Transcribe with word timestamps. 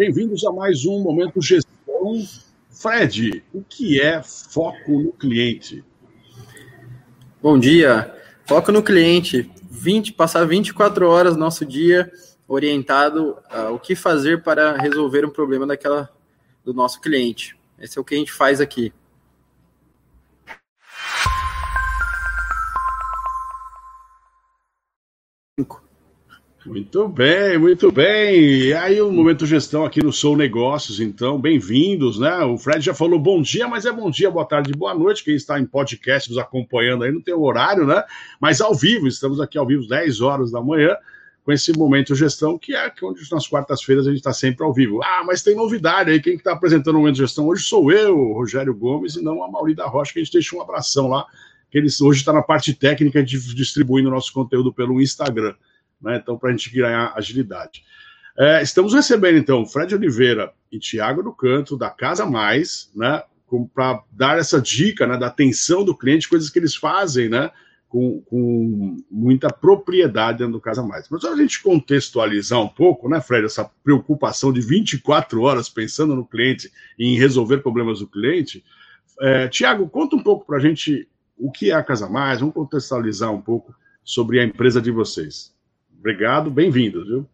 Bem-vindos 0.00 0.42
a 0.46 0.50
mais 0.50 0.86
um 0.86 0.98
Momento 1.02 1.42
Gestão. 1.42 2.26
Fred, 2.70 3.44
o 3.52 3.62
que 3.62 4.00
é 4.00 4.22
foco 4.22 4.98
no 4.98 5.12
cliente? 5.12 5.84
Bom 7.42 7.58
dia. 7.58 8.10
Foco 8.46 8.72
no 8.72 8.82
cliente. 8.82 9.50
20, 9.70 10.14
passar 10.14 10.46
24 10.46 11.06
horas 11.06 11.34
do 11.34 11.38
nosso 11.38 11.66
dia 11.66 12.10
orientado 12.48 13.36
ao 13.50 13.78
que 13.78 13.94
fazer 13.94 14.42
para 14.42 14.74
resolver 14.78 15.26
um 15.26 15.30
problema 15.30 15.66
daquela 15.66 16.08
do 16.64 16.72
nosso 16.72 16.98
cliente. 16.98 17.54
Esse 17.78 17.98
é 17.98 18.00
o 18.00 18.04
que 18.04 18.14
a 18.14 18.18
gente 18.18 18.32
faz 18.32 18.58
aqui. 18.58 18.94
Muito 26.70 27.08
bem, 27.08 27.58
muito 27.58 27.90
bem. 27.90 28.38
E 28.38 28.72
aí, 28.72 29.00
o 29.00 29.08
um 29.08 29.12
momento 29.12 29.44
gestão 29.44 29.84
aqui 29.84 30.00
no 30.00 30.12
Sou 30.12 30.36
Negócios, 30.36 31.00
então, 31.00 31.36
bem-vindos, 31.36 32.16
né? 32.20 32.44
O 32.44 32.56
Fred 32.56 32.80
já 32.80 32.94
falou 32.94 33.18
bom 33.18 33.42
dia, 33.42 33.66
mas 33.66 33.86
é 33.86 33.92
bom 33.92 34.08
dia, 34.08 34.30
boa 34.30 34.44
tarde, 34.44 34.70
boa 34.72 34.94
noite. 34.94 35.24
Quem 35.24 35.34
está 35.34 35.58
em 35.58 35.66
podcast 35.66 36.30
nos 36.30 36.38
acompanhando 36.38 37.02
aí 37.02 37.10
não 37.10 37.20
tem 37.20 37.34
horário, 37.34 37.84
né? 37.84 38.04
Mas 38.40 38.60
ao 38.60 38.72
vivo, 38.72 39.08
estamos 39.08 39.40
aqui 39.40 39.58
ao 39.58 39.66
vivo 39.66 39.88
10 39.88 40.20
horas 40.20 40.52
da 40.52 40.62
manhã, 40.62 40.96
com 41.44 41.50
esse 41.50 41.76
momento 41.76 42.14
gestão, 42.14 42.56
que 42.56 42.72
é 42.72 42.88
onde 43.02 43.20
nas 43.32 43.48
quartas-feiras 43.48 44.06
a 44.06 44.10
gente 44.10 44.20
está 44.20 44.32
sempre 44.32 44.64
ao 44.64 44.72
vivo. 44.72 45.02
Ah, 45.02 45.24
mas 45.26 45.42
tem 45.42 45.56
novidade 45.56 46.12
aí, 46.12 46.22
quem 46.22 46.34
está 46.34 46.52
apresentando 46.52 46.94
o 46.94 46.98
momento 47.00 47.16
gestão 47.16 47.48
hoje 47.48 47.64
sou 47.64 47.90
eu, 47.90 48.32
Rogério 48.32 48.72
Gomes, 48.72 49.16
e 49.16 49.22
não 49.24 49.42
a 49.42 49.50
Maurita 49.50 49.84
Rocha, 49.86 50.12
que 50.12 50.20
a 50.20 50.22
gente 50.22 50.32
deixa 50.32 50.54
um 50.54 50.62
abração 50.62 51.08
lá, 51.08 51.26
que 51.68 51.76
eles 51.76 52.00
hoje 52.00 52.20
está 52.20 52.32
na 52.32 52.42
parte 52.42 52.72
técnica 52.72 53.24
de 53.24 53.40
distribuindo 53.56 54.08
nosso 54.08 54.32
conteúdo 54.32 54.72
pelo 54.72 55.02
Instagram 55.02 55.52
né? 56.00 56.16
Então, 56.16 56.38
para 56.38 56.50
a 56.50 56.52
gente 56.52 56.70
ganhar 56.70 57.12
agilidade. 57.16 57.84
É, 58.38 58.62
estamos 58.62 58.94
recebendo, 58.94 59.38
então, 59.38 59.66
Fred 59.66 59.94
Oliveira 59.94 60.52
e 60.70 60.78
Tiago 60.78 61.22
do 61.22 61.32
Canto, 61.32 61.76
da 61.76 61.90
Casa 61.90 62.24
Mais, 62.24 62.90
né? 62.94 63.22
Para 63.74 64.02
dar 64.12 64.38
essa 64.38 64.60
dica 64.60 65.06
né, 65.06 65.16
da 65.16 65.26
atenção 65.26 65.84
do 65.84 65.96
cliente, 65.96 66.28
coisas 66.28 66.48
que 66.48 66.58
eles 66.58 66.74
fazem, 66.74 67.28
né? 67.28 67.50
Com, 67.88 68.20
com, 68.22 69.02
muita 69.10 69.52
propriedade 69.52 70.38
dentro 70.38 70.52
do 70.52 70.60
Casa 70.60 70.82
Mais. 70.82 71.08
Mas 71.10 71.24
a 71.24 71.34
gente 71.34 71.60
contextualizar 71.60 72.60
um 72.60 72.68
pouco, 72.68 73.08
né, 73.08 73.20
Fred, 73.20 73.44
essa 73.44 73.68
preocupação 73.82 74.52
de 74.52 74.60
24 74.60 75.42
horas 75.42 75.68
pensando 75.68 76.14
no 76.14 76.24
cliente 76.24 76.70
e 76.96 77.08
em 77.08 77.18
resolver 77.18 77.58
problemas 77.58 77.98
do 77.98 78.06
cliente. 78.06 78.64
É, 79.20 79.48
Tiago, 79.48 79.88
conta 79.88 80.14
um 80.14 80.22
pouco 80.22 80.46
para 80.46 80.58
a 80.58 80.60
gente 80.60 81.08
o 81.36 81.50
que 81.50 81.70
é 81.70 81.74
a 81.74 81.82
Casa 81.82 82.08
Mais, 82.08 82.38
vamos 82.38 82.54
contextualizar 82.54 83.32
um 83.32 83.40
pouco 83.40 83.74
sobre 84.04 84.38
a 84.38 84.44
empresa 84.44 84.80
de 84.80 84.90
vocês. 84.90 85.52
Obrigado, 86.00 86.50
bem-vindos, 86.50 87.06
viu? 87.06 87.26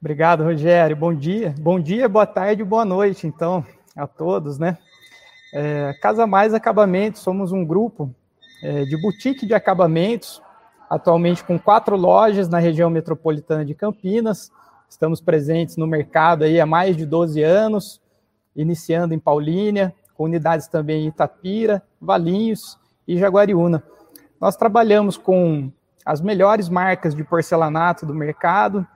Obrigado, 0.00 0.42
Rogério. 0.42 0.96
Bom 0.96 1.14
dia. 1.14 1.54
Bom 1.58 1.78
dia, 1.78 2.08
boa 2.08 2.24
tarde, 2.24 2.64
boa 2.64 2.86
noite, 2.86 3.26
então, 3.26 3.62
a 3.94 4.06
todos, 4.06 4.58
né? 4.58 4.78
É, 5.52 5.92
Casa 6.00 6.26
Mais 6.26 6.54
Acabamentos, 6.54 7.20
somos 7.20 7.52
um 7.52 7.62
grupo 7.62 8.14
é, 8.62 8.84
de 8.86 8.96
boutique 8.96 9.44
de 9.44 9.52
acabamentos, 9.52 10.40
atualmente 10.88 11.44
com 11.44 11.58
quatro 11.58 11.98
lojas 11.98 12.48
na 12.48 12.58
região 12.58 12.88
metropolitana 12.88 13.62
de 13.62 13.74
Campinas. 13.74 14.50
Estamos 14.88 15.20
presentes 15.20 15.76
no 15.76 15.86
mercado 15.86 16.44
aí 16.44 16.58
há 16.58 16.64
mais 16.64 16.96
de 16.96 17.04
12 17.04 17.42
anos, 17.42 18.00
iniciando 18.56 19.12
em 19.12 19.18
Paulínia, 19.18 19.94
com 20.14 20.24
unidades 20.24 20.66
também 20.66 21.04
em 21.04 21.08
Itapira, 21.08 21.82
Valinhos 22.00 22.78
e 23.06 23.18
Jaguariúna. 23.18 23.82
Nós 24.40 24.56
trabalhamos 24.56 25.18
com 25.18 25.70
as 26.04 26.20
melhores 26.20 26.68
marcas 26.68 27.14
de 27.14 27.22
porcelanato 27.22 28.06
do 28.06 28.14
mercado, 28.14 28.86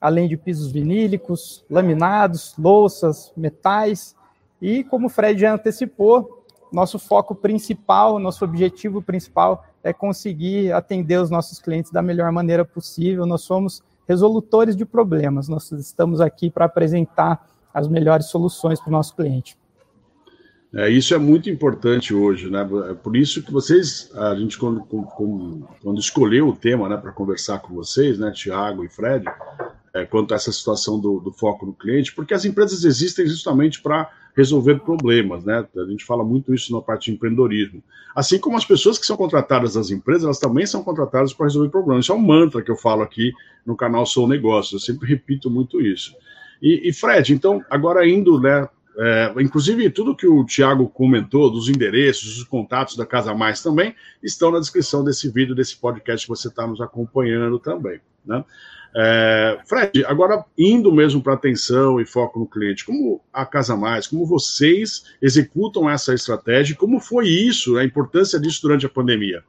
além 0.00 0.28
de 0.28 0.36
pisos 0.36 0.70
vinílicos, 0.70 1.64
laminados, 1.68 2.54
louças, 2.58 3.32
metais. 3.36 4.14
E, 4.60 4.84
como 4.84 5.06
o 5.06 5.10
Fred 5.10 5.40
já 5.40 5.54
antecipou, 5.54 6.44
nosso 6.72 6.98
foco 6.98 7.34
principal, 7.34 8.18
nosso 8.18 8.44
objetivo 8.44 9.00
principal 9.00 9.64
é 9.82 9.92
conseguir 9.92 10.72
atender 10.72 11.18
os 11.18 11.30
nossos 11.30 11.58
clientes 11.58 11.90
da 11.90 12.02
melhor 12.02 12.30
maneira 12.30 12.64
possível. 12.64 13.24
Nós 13.24 13.42
somos 13.42 13.82
resolutores 14.06 14.76
de 14.76 14.84
problemas, 14.84 15.48
nós 15.48 15.70
estamos 15.72 16.20
aqui 16.20 16.50
para 16.50 16.64
apresentar 16.64 17.46
as 17.72 17.88
melhores 17.88 18.26
soluções 18.26 18.80
para 18.80 18.88
o 18.88 18.92
nosso 18.92 19.14
cliente. 19.14 19.56
É, 20.74 20.90
isso 20.90 21.14
é 21.14 21.18
muito 21.18 21.48
importante 21.48 22.12
hoje, 22.12 22.50
né? 22.50 22.68
É 22.90 22.94
por 22.94 23.16
isso 23.16 23.42
que 23.42 23.50
vocês, 23.50 24.10
a 24.14 24.34
gente 24.34 24.58
quando, 24.58 24.80
quando, 24.82 25.66
quando 25.82 25.98
escolheu 25.98 26.48
o 26.48 26.56
tema, 26.56 26.88
né, 26.88 26.96
para 26.96 27.10
conversar 27.10 27.60
com 27.60 27.74
vocês, 27.74 28.18
né, 28.18 28.30
Tiago 28.32 28.84
e 28.84 28.88
Fred, 28.88 29.24
é, 29.94 30.04
quanto 30.04 30.32
a 30.32 30.36
essa 30.36 30.52
situação 30.52 31.00
do, 31.00 31.20
do, 31.20 31.32
foco 31.32 31.64
no 31.64 31.72
cliente, 31.72 32.14
porque 32.14 32.34
as 32.34 32.44
empresas 32.44 32.84
existem 32.84 33.26
justamente 33.26 33.80
para 33.80 34.10
resolver 34.36 34.78
problemas, 34.80 35.42
né? 35.42 35.66
A 35.76 35.84
gente 35.84 36.04
fala 36.04 36.22
muito 36.22 36.54
isso 36.54 36.72
na 36.72 36.82
parte 36.82 37.06
de 37.06 37.12
empreendedorismo. 37.16 37.82
Assim 38.14 38.38
como 38.38 38.56
as 38.56 38.64
pessoas 38.64 38.98
que 38.98 39.06
são 39.06 39.16
contratadas 39.16 39.74
nas 39.74 39.90
empresas, 39.90 40.24
elas 40.24 40.38
também 40.38 40.66
são 40.66 40.84
contratadas 40.84 41.32
para 41.32 41.46
resolver 41.46 41.70
problemas. 41.70 42.04
Isso 42.04 42.12
é 42.12 42.14
um 42.14 42.20
mantra 42.20 42.62
que 42.62 42.70
eu 42.70 42.76
falo 42.76 43.02
aqui 43.02 43.32
no 43.64 43.74
canal 43.74 44.04
Sou 44.04 44.28
Negócios, 44.28 44.74
eu 44.74 44.86
sempre 44.86 45.08
repito 45.08 45.50
muito 45.50 45.80
isso. 45.80 46.14
E, 46.60 46.88
e 46.88 46.92
Fred, 46.92 47.32
então, 47.32 47.64
agora 47.70 48.08
indo, 48.08 48.40
né, 48.40 48.68
é, 49.00 49.32
inclusive, 49.38 49.88
tudo 49.90 50.16
que 50.16 50.26
o 50.26 50.44
Tiago 50.44 50.88
comentou, 50.88 51.48
dos 51.50 51.68
endereços, 51.68 52.36
dos 52.36 52.44
contatos 52.44 52.96
da 52.96 53.06
Casa 53.06 53.32
Mais 53.32 53.62
também, 53.62 53.94
estão 54.20 54.50
na 54.50 54.58
descrição 54.58 55.04
desse 55.04 55.30
vídeo, 55.30 55.54
desse 55.54 55.76
podcast 55.76 56.26
que 56.26 56.30
você 56.30 56.48
está 56.48 56.66
nos 56.66 56.80
acompanhando 56.80 57.60
também. 57.60 58.00
Né? 58.26 58.44
É, 58.96 59.60
Fred, 59.66 60.04
agora 60.04 60.44
indo 60.56 60.90
mesmo 60.90 61.22
para 61.22 61.34
atenção 61.34 62.00
e 62.00 62.06
foco 62.06 62.40
no 62.40 62.46
cliente, 62.46 62.84
como 62.84 63.22
a 63.32 63.46
Casa 63.46 63.76
Mais, 63.76 64.08
como 64.08 64.26
vocês 64.26 65.04
executam 65.22 65.88
essa 65.88 66.12
estratégia, 66.12 66.74
como 66.74 66.98
foi 66.98 67.28
isso, 67.28 67.76
a 67.76 67.84
importância 67.84 68.40
disso 68.40 68.62
durante 68.62 68.84
a 68.84 68.88
pandemia? 68.88 69.44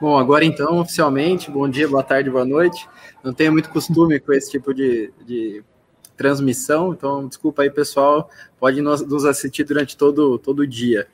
Bom, 0.00 0.18
agora 0.18 0.44
então, 0.44 0.80
oficialmente, 0.80 1.52
bom 1.52 1.68
dia, 1.68 1.86
boa 1.86 2.02
tarde, 2.02 2.28
boa 2.30 2.44
noite. 2.44 2.86
Não 3.22 3.32
tenho 3.32 3.52
muito 3.52 3.70
costume 3.70 4.18
com 4.18 4.32
esse 4.32 4.50
tipo 4.50 4.74
de, 4.74 5.12
de 5.24 5.62
transmissão, 6.16 6.92
então 6.92 7.28
desculpa 7.28 7.62
aí, 7.62 7.70
pessoal, 7.70 8.30
pode 8.58 8.80
nos, 8.80 9.06
nos 9.06 9.24
assistir 9.24 9.64
durante 9.64 9.96
todo, 9.96 10.40
o 10.44 10.66
dia. 10.66 11.06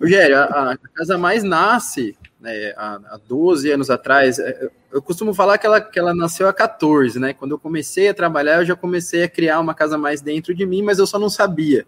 Rogério, 0.00 0.36
a, 0.36 0.72
a 0.72 0.76
Casa 0.94 1.16
Mais 1.16 1.42
nasce 1.42 2.16
né, 2.40 2.72
há, 2.76 3.00
há 3.10 3.20
12 3.28 3.70
anos 3.70 3.90
atrás, 3.90 4.38
é, 4.38 4.70
eu 4.92 5.02
costumo 5.02 5.34
falar 5.34 5.58
que 5.58 5.66
ela, 5.66 5.80
que 5.80 5.98
ela 5.98 6.14
nasceu 6.14 6.48
há 6.48 6.52
14, 6.52 7.18
né? 7.18 7.34
Quando 7.34 7.52
eu 7.52 7.58
comecei 7.58 8.08
a 8.08 8.14
trabalhar, 8.14 8.60
eu 8.60 8.64
já 8.64 8.76
comecei 8.76 9.22
a 9.22 9.28
criar 9.28 9.60
uma 9.60 9.74
casa 9.74 9.98
mais 9.98 10.20
dentro 10.20 10.54
de 10.54 10.64
mim, 10.64 10.82
mas 10.82 10.98
eu 10.98 11.06
só 11.06 11.18
não 11.18 11.28
sabia. 11.28 11.86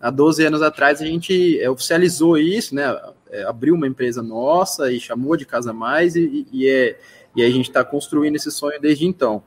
Há 0.00 0.10
12 0.10 0.46
anos 0.46 0.62
atrás 0.62 1.02
a 1.02 1.04
gente 1.04 1.60
é, 1.60 1.68
oficializou 1.68 2.38
isso, 2.38 2.74
né? 2.74 2.98
É, 3.30 3.42
abriu 3.42 3.74
uma 3.74 3.86
empresa 3.86 4.22
nossa 4.22 4.90
e 4.90 4.98
chamou 4.98 5.36
de 5.36 5.44
Casa 5.44 5.72
Mais, 5.72 6.16
e, 6.16 6.46
e, 6.50 6.68
é, 6.68 6.98
e 7.36 7.42
a 7.42 7.50
gente 7.50 7.68
está 7.68 7.84
construindo 7.84 8.36
esse 8.36 8.50
sonho 8.50 8.80
desde 8.80 9.06
então. 9.06 9.42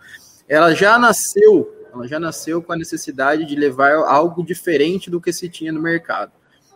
Ela 0.48 0.76
já 0.76 1.00
nasceu 1.00 1.74
ela 1.94 2.08
já 2.08 2.20
nasceu 2.20 2.62
com 2.62 2.74
a 2.74 2.76
necessidade 2.76 3.46
de 3.46 3.56
levar 3.56 3.94
algo 3.94 4.44
diferente 4.44 5.10
do 5.10 5.22
que 5.22 5.32
se 5.32 5.48
tinha 5.48 5.72
no 5.72 5.82
mercado. 5.82 6.32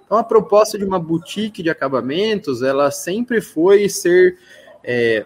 Então, 0.05 0.17
a 0.17 0.23
proposta 0.23 0.77
de 0.77 0.85
uma 0.85 0.99
boutique 0.99 1.63
de 1.63 1.69
acabamentos, 1.69 2.61
ela 2.61 2.91
sempre 2.91 3.41
foi 3.41 3.89
ser 3.89 4.37
é, 4.83 5.25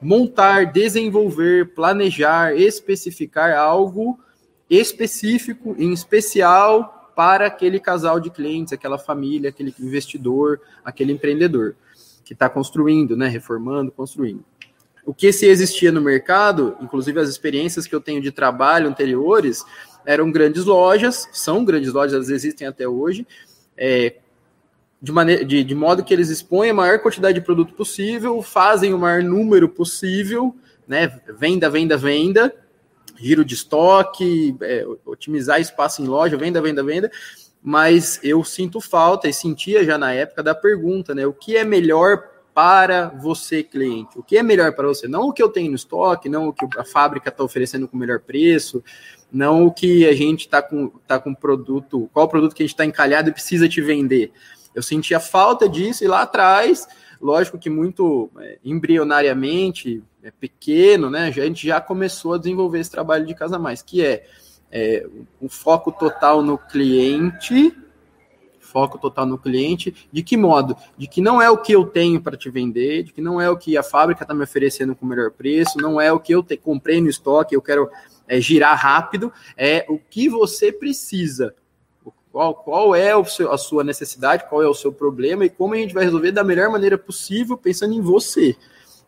montar, 0.00 0.72
desenvolver, 0.72 1.74
planejar, 1.74 2.56
especificar 2.56 3.56
algo 3.56 4.18
específico, 4.68 5.76
em 5.78 5.92
especial 5.92 7.12
para 7.14 7.46
aquele 7.46 7.78
casal 7.78 8.18
de 8.18 8.30
clientes, 8.30 8.72
aquela 8.72 8.98
família, 8.98 9.50
aquele 9.50 9.74
investidor, 9.78 10.60
aquele 10.84 11.12
empreendedor 11.12 11.76
que 12.24 12.32
está 12.32 12.48
construindo, 12.48 13.16
né, 13.16 13.28
reformando, 13.28 13.92
construindo 13.92 14.44
o 15.10 15.12
que 15.12 15.32
se 15.32 15.44
existia 15.44 15.90
no 15.90 16.00
mercado, 16.00 16.76
inclusive 16.80 17.18
as 17.18 17.28
experiências 17.28 17.84
que 17.84 17.92
eu 17.92 18.00
tenho 18.00 18.22
de 18.22 18.30
trabalho 18.30 18.88
anteriores, 18.88 19.64
eram 20.06 20.30
grandes 20.30 20.64
lojas, 20.64 21.28
são 21.32 21.64
grandes 21.64 21.92
lojas, 21.92 22.14
elas 22.14 22.30
existem 22.30 22.64
até 22.64 22.86
hoje, 22.86 23.26
é, 23.76 24.18
de, 25.02 25.10
maneira, 25.10 25.44
de, 25.44 25.64
de 25.64 25.74
modo 25.74 26.04
que 26.04 26.14
eles 26.14 26.28
expõem 26.28 26.70
a 26.70 26.74
maior 26.74 27.00
quantidade 27.00 27.40
de 27.40 27.44
produto 27.44 27.74
possível, 27.74 28.40
fazem 28.40 28.94
o 28.94 28.98
maior 29.00 29.20
número 29.20 29.68
possível, 29.68 30.54
né, 30.86 31.20
venda, 31.36 31.68
venda, 31.68 31.96
venda, 31.96 32.54
giro 33.16 33.44
de 33.44 33.54
estoque, 33.54 34.56
é, 34.62 34.86
otimizar 35.04 35.60
espaço 35.60 36.02
em 36.02 36.06
loja, 36.06 36.36
venda, 36.36 36.62
venda, 36.62 36.84
venda, 36.84 37.10
mas 37.60 38.20
eu 38.22 38.44
sinto 38.44 38.80
falta 38.80 39.28
e 39.28 39.32
sentia 39.32 39.84
já 39.84 39.98
na 39.98 40.12
época 40.12 40.40
da 40.40 40.54
pergunta, 40.54 41.16
né, 41.16 41.26
o 41.26 41.32
que 41.32 41.56
é 41.56 41.64
melhor 41.64 42.29
para 42.54 43.08
você, 43.08 43.62
cliente. 43.62 44.18
O 44.18 44.22
que 44.22 44.36
é 44.36 44.42
melhor 44.42 44.72
para 44.74 44.86
você? 44.86 45.06
Não 45.06 45.28
o 45.28 45.32
que 45.32 45.42
eu 45.42 45.48
tenho 45.48 45.70
no 45.70 45.76
estoque, 45.76 46.28
não 46.28 46.48
o 46.48 46.52
que 46.52 46.66
a 46.78 46.84
fábrica 46.84 47.28
está 47.28 47.44
oferecendo 47.44 47.86
com 47.86 47.96
o 47.96 48.00
melhor 48.00 48.20
preço, 48.20 48.82
não 49.32 49.66
o 49.66 49.72
que 49.72 50.06
a 50.06 50.14
gente 50.14 50.40
está 50.40 50.60
com, 50.60 50.88
tá 51.06 51.18
com 51.18 51.34
produto, 51.34 52.10
qual 52.12 52.28
produto 52.28 52.54
que 52.54 52.62
a 52.62 52.66
gente 52.66 52.74
está 52.74 52.84
encalhado 52.84 53.28
e 53.28 53.32
precisa 53.32 53.68
te 53.68 53.80
vender. 53.80 54.32
Eu 54.74 54.82
sentia 54.82 55.20
falta 55.20 55.68
disso 55.68 56.04
e 56.04 56.08
lá 56.08 56.22
atrás 56.22 56.86
lógico 57.20 57.58
que 57.58 57.68
muito 57.68 58.30
é, 58.38 58.58
embrionariamente, 58.64 60.02
é, 60.22 60.30
pequeno, 60.30 61.10
né? 61.10 61.26
A 61.26 61.30
gente 61.30 61.66
já 61.66 61.80
começou 61.80 62.34
a 62.34 62.38
desenvolver 62.38 62.80
esse 62.80 62.90
trabalho 62.90 63.26
de 63.26 63.34
Casa 63.34 63.58
Mais, 63.58 63.82
que 63.82 64.04
é, 64.04 64.24
é 64.72 65.06
um 65.40 65.48
foco 65.48 65.92
total 65.92 66.42
no 66.42 66.56
cliente 66.56 67.76
foco 68.70 68.98
total 68.98 69.26
no 69.26 69.36
cliente. 69.36 70.08
De 70.12 70.22
que 70.22 70.36
modo? 70.36 70.76
De 70.96 71.06
que 71.06 71.20
não 71.20 71.42
é 71.42 71.50
o 71.50 71.58
que 71.58 71.72
eu 71.72 71.84
tenho 71.84 72.20
para 72.20 72.36
te 72.36 72.48
vender, 72.48 73.04
de 73.04 73.12
que 73.12 73.20
não 73.20 73.40
é 73.40 73.50
o 73.50 73.56
que 73.56 73.76
a 73.76 73.82
fábrica 73.82 74.22
está 74.22 74.32
me 74.32 74.44
oferecendo 74.44 74.94
com 74.94 75.04
o 75.04 75.08
melhor 75.08 75.30
preço, 75.30 75.78
não 75.78 76.00
é 76.00 76.12
o 76.12 76.20
que 76.20 76.34
eu 76.34 76.42
te, 76.42 76.56
comprei 76.56 77.00
no 77.00 77.08
estoque, 77.08 77.54
eu 77.54 77.62
quero 77.62 77.90
é, 78.28 78.40
girar 78.40 78.78
rápido, 78.78 79.32
é 79.56 79.84
o 79.88 79.98
que 79.98 80.28
você 80.28 80.72
precisa. 80.72 81.54
Qual, 82.32 82.54
qual 82.54 82.94
é 82.94 83.12
seu, 83.24 83.52
a 83.52 83.58
sua 83.58 83.82
necessidade, 83.82 84.48
qual 84.48 84.62
é 84.62 84.68
o 84.68 84.74
seu 84.74 84.92
problema 84.92 85.44
e 85.44 85.50
como 85.50 85.74
a 85.74 85.78
gente 85.78 85.92
vai 85.92 86.04
resolver 86.04 86.30
da 86.30 86.44
melhor 86.44 86.70
maneira 86.70 86.96
possível, 86.96 87.56
pensando 87.56 87.92
em 87.92 88.00
você. 88.00 88.56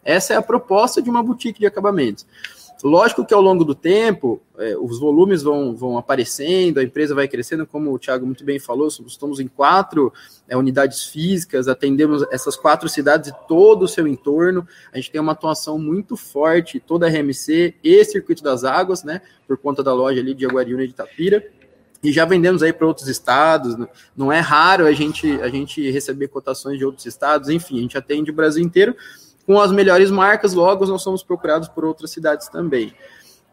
Essa 0.05 0.35
é 0.35 0.37
a 0.37 0.43
proposta 0.43 1.00
de 1.00 1.09
uma 1.09 1.23
boutique 1.23 1.61
de 1.61 1.67
acabamentos. 1.67 2.26
Lógico 2.82 3.25
que 3.25 3.32
ao 3.32 3.40
longo 3.40 3.64
do 3.64 3.76
tempo, 3.76 4.43
é, 4.58 4.76
os 4.76 4.99
volumes 4.99 5.43
vão, 5.43 5.76
vão 5.76 5.96
aparecendo, 5.96 6.79
a 6.79 6.82
empresa 6.82 7.14
vai 7.14 7.29
crescendo, 7.29 7.64
como 7.64 7.93
o 7.93 7.99
Thiago 7.99 8.26
muito 8.26 8.44
bem 8.44 8.58
falou, 8.58 8.88
estamos 8.88 9.38
em 9.38 9.46
quatro 9.46 10.12
é, 10.49 10.56
unidades 10.56 11.05
físicas, 11.05 11.69
atendemos 11.69 12.25
essas 12.32 12.56
quatro 12.56 12.88
cidades 12.88 13.31
e 13.31 13.34
todo 13.46 13.84
o 13.84 13.88
seu 13.88 14.08
entorno. 14.08 14.67
A 14.93 14.96
gente 14.96 15.12
tem 15.12 15.20
uma 15.20 15.32
atuação 15.32 15.79
muito 15.79 16.17
forte, 16.17 16.81
toda 16.81 17.06
a 17.06 17.08
RMC 17.08 17.76
e 17.84 18.05
Circuito 18.05 18.43
das 18.43 18.64
Águas, 18.64 19.05
né, 19.05 19.23
por 19.46 19.56
conta 19.56 19.82
da 19.82 19.94
loja 19.94 20.20
ali 20.20 20.35
de 20.35 20.44
Aguariúna 20.44 20.82
e 20.82 20.88
de 20.88 20.93
Itapira. 20.93 21.44
E 22.02 22.11
já 22.11 22.25
vendemos 22.25 22.64
aí 22.64 22.73
para 22.73 22.85
outros 22.85 23.06
estados. 23.06 23.76
Não 24.17 24.32
é 24.32 24.40
raro 24.40 24.87
a 24.87 24.93
gente, 24.93 25.40
a 25.40 25.49
gente 25.49 25.88
receber 25.88 26.26
cotações 26.26 26.76
de 26.76 26.85
outros 26.85 27.06
estados, 27.06 27.49
enfim, 27.49 27.78
a 27.78 27.82
gente 27.82 27.96
atende 27.96 28.32
o 28.32 28.35
Brasil 28.35 28.62
inteiro 28.64 28.96
com 29.47 29.61
as 29.61 29.73
melhores 29.73 30.11
marcas, 30.11 30.55
logo 30.55 30.87
nós 30.87 31.03
somos 31.03 31.23
procurados 31.23 31.69
por 31.69 31.85
outras 31.85 32.11
cidades 32.11 32.49
também. 32.49 32.94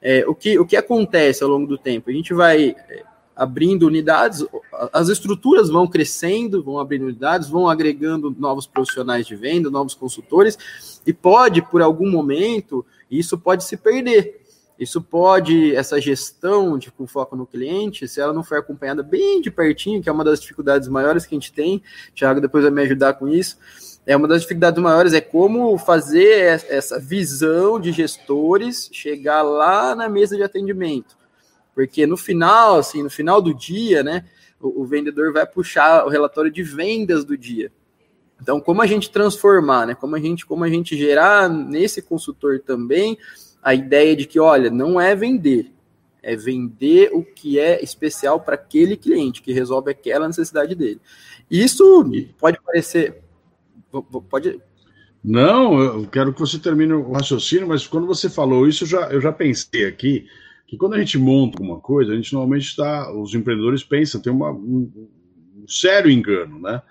É, 0.01 0.25
o, 0.27 0.33
que, 0.33 0.57
o 0.57 0.65
que 0.65 0.75
acontece 0.77 1.43
ao 1.43 1.49
longo 1.49 1.67
do 1.67 1.77
tempo? 1.77 2.09
A 2.09 2.13
gente 2.13 2.33
vai 2.33 2.75
é, 2.89 3.03
abrindo 3.35 3.87
unidades, 3.87 4.45
as 4.93 5.09
estruturas 5.09 5.69
vão 5.69 5.87
crescendo, 5.87 6.63
vão 6.63 6.77
abrindo 6.77 7.05
unidades, 7.05 7.49
vão 7.49 7.69
agregando 7.69 8.35
novos 8.37 8.67
profissionais 8.67 9.25
de 9.25 9.35
venda, 9.35 9.69
novos 9.69 9.93
consultores, 9.93 10.57
e 11.05 11.13
pode, 11.13 11.61
por 11.61 11.81
algum 11.81 12.09
momento, 12.09 12.85
isso 13.09 13.37
pode 13.37 13.63
se 13.63 13.77
perder. 13.77 14.38
Isso 14.79 15.01
pode, 15.01 15.75
essa 15.75 15.99
gestão 15.99 16.77
de 16.77 16.89
com 16.89 17.05
foco 17.05 17.35
no 17.35 17.45
cliente, 17.45 18.07
se 18.07 18.21
ela 18.21 18.31
não 18.31 18.43
for 18.43 18.57
acompanhada 18.57 19.03
bem 19.03 19.41
de 19.41 19.51
pertinho, 19.51 20.01
que 20.01 20.07
é 20.07 20.11
uma 20.11 20.23
das 20.23 20.39
dificuldades 20.39 20.87
maiores 20.87 21.25
que 21.25 21.35
a 21.35 21.37
gente 21.37 21.51
tem, 21.51 21.83
Thiago 22.15 22.39
depois 22.39 22.63
vai 22.63 22.71
me 22.71 22.81
ajudar 22.83 23.15
com 23.15 23.27
isso, 23.27 23.57
é 24.05 24.15
uma 24.15 24.25
das 24.27 24.41
dificuldades 24.41 24.81
maiores 24.81 25.13
é 25.13 25.19
como 25.19 25.77
fazer 25.77 26.63
essa 26.69 26.97
visão 26.97 27.77
de 27.77 27.91
gestores 27.91 28.89
chegar 28.93 29.41
lá 29.41 29.93
na 29.93 30.07
mesa 30.07 30.37
de 30.37 30.43
atendimento. 30.43 31.17
Porque 31.75 32.07
no 32.07 32.15
final, 32.15 32.77
assim, 32.77 33.03
no 33.03 33.09
final 33.09 33.41
do 33.41 33.53
dia, 33.53 34.01
né, 34.01 34.25
o, 34.61 34.83
o 34.83 34.85
vendedor 34.85 35.33
vai 35.33 35.45
puxar 35.45 36.05
o 36.05 36.09
relatório 36.09 36.49
de 36.49 36.63
vendas 36.63 37.25
do 37.25 37.37
dia. 37.37 37.69
Então, 38.41 38.61
como 38.61 38.81
a 38.81 38.87
gente 38.87 39.11
transformar, 39.11 39.85
né? 39.85 39.95
Como 39.95 40.15
a 40.15 40.19
gente, 40.19 40.45
como 40.45 40.63
a 40.63 40.69
gente 40.69 40.97
gerar 40.97 41.49
nesse 41.49 42.01
consultor 42.01 42.61
também 42.61 43.17
a 43.61 43.73
ideia 43.73 44.15
de 44.15 44.25
que, 44.25 44.39
olha, 44.39 44.69
não 44.69 44.99
é 44.99 45.15
vender, 45.15 45.71
é 46.21 46.35
vender 46.35 47.09
o 47.13 47.23
que 47.23 47.59
é 47.59 47.83
especial 47.83 48.39
para 48.39 48.55
aquele 48.55 48.95
cliente 48.95 49.41
que 49.41 49.53
resolve 49.53 49.91
aquela 49.91 50.27
necessidade 50.27 50.75
dele. 50.75 50.99
Isso 51.49 52.09
pode 52.37 52.59
parecer 52.61 53.21
Pode. 54.29 54.61
Não, 55.23 55.81
eu 55.81 56.07
quero 56.07 56.33
que 56.33 56.39
você 56.39 56.59
termine 56.59 56.93
o 56.93 57.11
raciocínio, 57.11 57.67
mas 57.67 57.87
quando 57.87 58.07
você 58.07 58.29
falou 58.29 58.67
isso, 58.67 58.83
eu 58.83 58.87
já, 58.87 59.11
eu 59.11 59.19
já 59.19 59.31
pensei 59.31 59.85
aqui 59.85 60.27
que 60.67 60.77
quando 60.77 60.93
a 60.93 60.99
gente 60.99 61.17
monta 61.17 61.57
alguma 61.57 61.79
coisa, 61.79 62.13
a 62.13 62.15
gente 62.15 62.31
normalmente 62.31 62.67
está. 62.67 63.11
Os 63.11 63.33
empreendedores 63.33 63.83
pensam, 63.83 64.21
tem 64.21 64.31
uma, 64.31 64.51
um, 64.51 65.09
um 65.57 65.67
sério 65.67 66.11
engano, 66.11 66.59
né? 66.59 66.81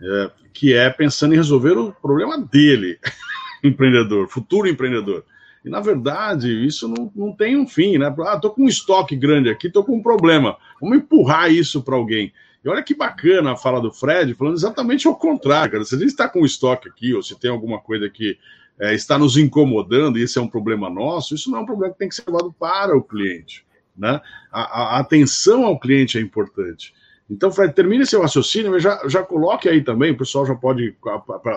É, 0.00 0.30
que 0.52 0.74
é 0.74 0.90
pensando 0.90 1.34
em 1.34 1.36
resolver 1.36 1.72
o 1.72 1.92
problema 1.92 2.38
dele, 2.38 2.98
empreendedor, 3.62 4.28
futuro 4.28 4.68
empreendedor. 4.68 5.24
E 5.66 5.68
na 5.68 5.80
verdade, 5.80 6.64
isso 6.64 6.86
não, 6.86 7.10
não 7.12 7.32
tem 7.32 7.56
um 7.56 7.66
fim, 7.66 7.98
né? 7.98 8.14
Ah, 8.20 8.38
tô 8.38 8.50
com 8.50 8.62
um 8.62 8.68
estoque 8.68 9.16
grande 9.16 9.50
aqui, 9.50 9.68
tô 9.68 9.82
com 9.82 9.96
um 9.96 10.02
problema. 10.02 10.56
Vamos 10.80 10.98
empurrar 10.98 11.50
isso 11.50 11.82
para 11.82 11.96
alguém. 11.96 12.32
E 12.64 12.68
olha 12.68 12.84
que 12.84 12.94
bacana 12.94 13.52
a 13.52 13.56
fala 13.56 13.80
do 13.80 13.90
Fred, 13.90 14.32
falando 14.34 14.54
exatamente 14.54 15.08
ao 15.08 15.16
contrário, 15.16 15.72
cara. 15.72 15.84
Se 15.84 15.96
a 15.96 15.98
gente 15.98 16.10
está 16.10 16.28
com 16.28 16.46
estoque 16.46 16.88
aqui, 16.88 17.12
ou 17.12 17.20
se 17.20 17.36
tem 17.36 17.50
alguma 17.50 17.80
coisa 17.80 18.08
que 18.08 18.38
é, 18.78 18.94
está 18.94 19.18
nos 19.18 19.36
incomodando, 19.36 20.18
e 20.18 20.22
esse 20.22 20.38
é 20.38 20.40
um 20.40 20.46
problema 20.46 20.88
nosso, 20.88 21.34
isso 21.34 21.50
não 21.50 21.58
é 21.58 21.62
um 21.62 21.66
problema 21.66 21.92
que 21.92 21.98
tem 21.98 22.08
que 22.08 22.14
ser 22.14 22.24
levado 22.28 22.54
para 22.56 22.96
o 22.96 23.02
cliente. 23.02 23.66
Né? 23.98 24.20
A, 24.52 24.96
a 24.96 25.00
atenção 25.00 25.64
ao 25.64 25.80
cliente 25.80 26.16
é 26.16 26.20
importante. 26.20 26.94
Então, 27.28 27.50
Fred, 27.50 27.74
termine 27.74 28.06
seu 28.06 28.22
raciocínio, 28.22 28.70
mas 28.70 28.82
já, 28.82 29.00
já 29.08 29.22
coloque 29.22 29.68
aí 29.68 29.82
também, 29.82 30.12
o 30.12 30.16
pessoal 30.16 30.46
já 30.46 30.54
pode 30.54 30.96